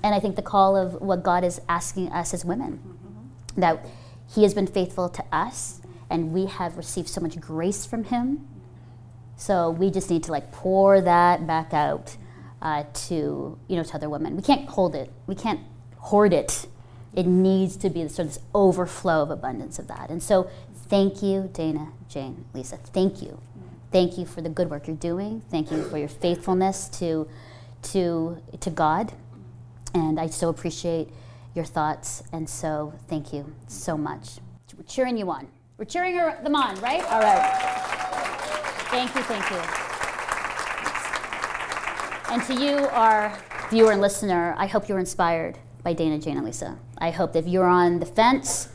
And 0.03 0.15
I 0.15 0.21
think 0.21 0.37
the 0.37 0.43
call 0.43 0.77
of 0.77 0.95
what 1.01 1.23
God 1.23 1.45
is 1.45 1.61
asking 1.69 2.11
us 2.13 2.35
as 2.35 2.45
women, 2.45 2.81
that 3.57 3.85
He 4.29 4.43
has 4.43 4.55
been 4.55 4.67
faithful 4.67 5.09
to 5.11 5.25
us, 5.33 5.81
and 6.11 6.33
we 6.33 6.47
have 6.47 6.77
received 6.77 7.09
so 7.09 7.21
much 7.21 7.39
grace 7.41 7.87
from 7.87 8.05
Him. 8.05 8.47
So 9.37 9.71
we 9.71 9.91
just 9.91 10.11
need 10.11 10.23
to 10.25 10.33
like 10.33 10.51
pour 10.53 11.01
that 11.01 11.47
back 11.47 11.75
out 11.75 12.17
uh, 12.63 12.85
to 13.09 13.59
you 13.69 13.77
know 13.77 13.83
to 13.83 13.95
other 13.95 14.09
women. 14.09 14.37
We 14.37 14.43
can't 14.43 14.69
hold 14.69 14.95
it. 14.95 15.11
We 15.27 15.35
can't 15.35 15.61
hoard 15.99 16.33
it. 16.33 16.67
It 17.15 17.27
needs 17.27 17.77
to 17.79 17.91
be 17.91 18.01
sort 18.09 18.29
of 18.29 18.35
this 18.35 18.39
overflow 18.55 19.23
of 19.23 19.31
abundance 19.31 19.79
of 19.79 19.89
that. 19.89 20.11
And 20.11 20.23
so, 20.23 20.51
thank 20.89 21.23
you, 21.23 21.49
Dana, 21.53 21.93
Jane, 22.09 22.45
Lisa. 22.53 22.77
Thank 22.77 23.23
you, 23.23 23.41
thank 23.91 24.19
you 24.19 24.27
for 24.27 24.43
the 24.43 24.51
good 24.51 24.71
work 24.71 24.87
you're 24.87 24.97
doing. 24.97 25.43
Thank 25.51 25.71
you 25.71 25.83
for 25.85 25.99
your 25.99 26.09
faithfulness 26.09 26.89
to 26.99 27.29
to 27.83 28.43
to 28.61 28.71
God. 28.71 29.13
And 29.95 30.21
I 30.21 30.27
so 30.27 30.49
appreciate 30.49 31.09
your 31.57 31.65
thoughts. 31.65 32.23
And 32.33 32.49
so, 32.49 32.93
thank 33.09 33.33
you 33.33 33.53
so 33.67 33.97
much. 33.97 34.39
We're 34.77 34.85
cheering 34.85 35.17
you 35.17 35.31
on. 35.31 35.49
We're 35.79 35.87
cheering 35.87 36.17
them 36.17 36.55
on, 36.55 36.79
right? 36.81 37.03
All 37.05 37.21
right. 37.21 37.77
Thank 38.91 39.15
you, 39.15 39.23
thank 39.23 39.51
you. 39.51 39.57
And 42.33 42.43
to 42.45 42.55
you, 42.55 42.87
our 42.89 43.37
viewer 43.71 43.93
and 43.93 44.01
listener, 44.01 44.55
I 44.59 44.67
hope 44.67 44.89
you're 44.89 44.99
inspired 44.99 45.59
by 45.83 45.93
Dana, 45.93 46.19
Jane, 46.19 46.37
and 46.37 46.45
Lisa. 46.45 46.79
I 46.99 47.11
hope 47.11 47.33
that 47.33 47.41
if 47.41 47.47
you're 47.47 47.67
on 47.67 48.01
the 48.01 48.07
fence 48.07 48.69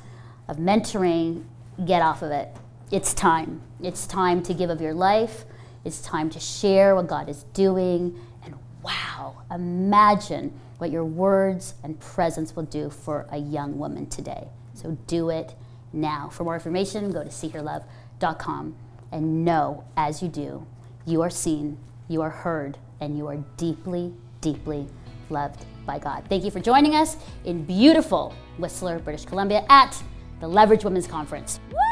of 0.47 0.57
mentoring, 0.57 1.43
get 1.85 2.01
off 2.01 2.21
of 2.21 2.31
it. 2.31 2.49
It's 2.91 3.13
time. 3.13 3.61
It's 3.81 4.05
time 4.05 4.41
to 4.43 4.53
give 4.53 4.69
of 4.69 4.81
your 4.81 4.93
life. 4.93 5.45
It's 5.83 6.01
time 6.01 6.29
to 6.31 6.39
share 6.39 6.95
what 6.95 7.07
God 7.07 7.29
is 7.29 7.43
doing. 7.53 8.19
And 8.43 8.55
wow, 8.83 9.43
imagine 9.49 10.53
what 10.81 10.89
your 10.89 11.05
words 11.05 11.75
and 11.83 11.99
presence 11.99 12.55
will 12.55 12.63
do 12.63 12.89
for 12.89 13.27
a 13.31 13.37
young 13.37 13.77
woman 13.77 14.07
today. 14.07 14.47
So 14.73 14.97
do 15.05 15.29
it 15.29 15.53
now. 15.93 16.27
For 16.29 16.43
more 16.43 16.55
information, 16.55 17.11
go 17.11 17.23
to 17.23 17.29
seehearlove.com 17.29 18.75
and 19.11 19.45
know 19.45 19.83
as 19.95 20.23
you 20.23 20.27
do, 20.27 20.65
you 21.05 21.21
are 21.21 21.29
seen, 21.29 21.77
you 22.07 22.23
are 22.23 22.31
heard, 22.31 22.79
and 22.99 23.15
you 23.15 23.27
are 23.27 23.37
deeply, 23.57 24.11
deeply 24.41 24.87
loved 25.29 25.65
by 25.85 25.99
God. 25.99 26.23
Thank 26.27 26.43
you 26.43 26.49
for 26.49 26.59
joining 26.59 26.95
us 26.95 27.15
in 27.45 27.63
beautiful 27.63 28.33
Whistler, 28.57 28.97
British 28.97 29.25
Columbia 29.25 29.63
at 29.69 30.01
the 30.39 30.47
Leverage 30.47 30.83
Women's 30.83 31.05
Conference. 31.05 31.59
Woo! 31.69 31.90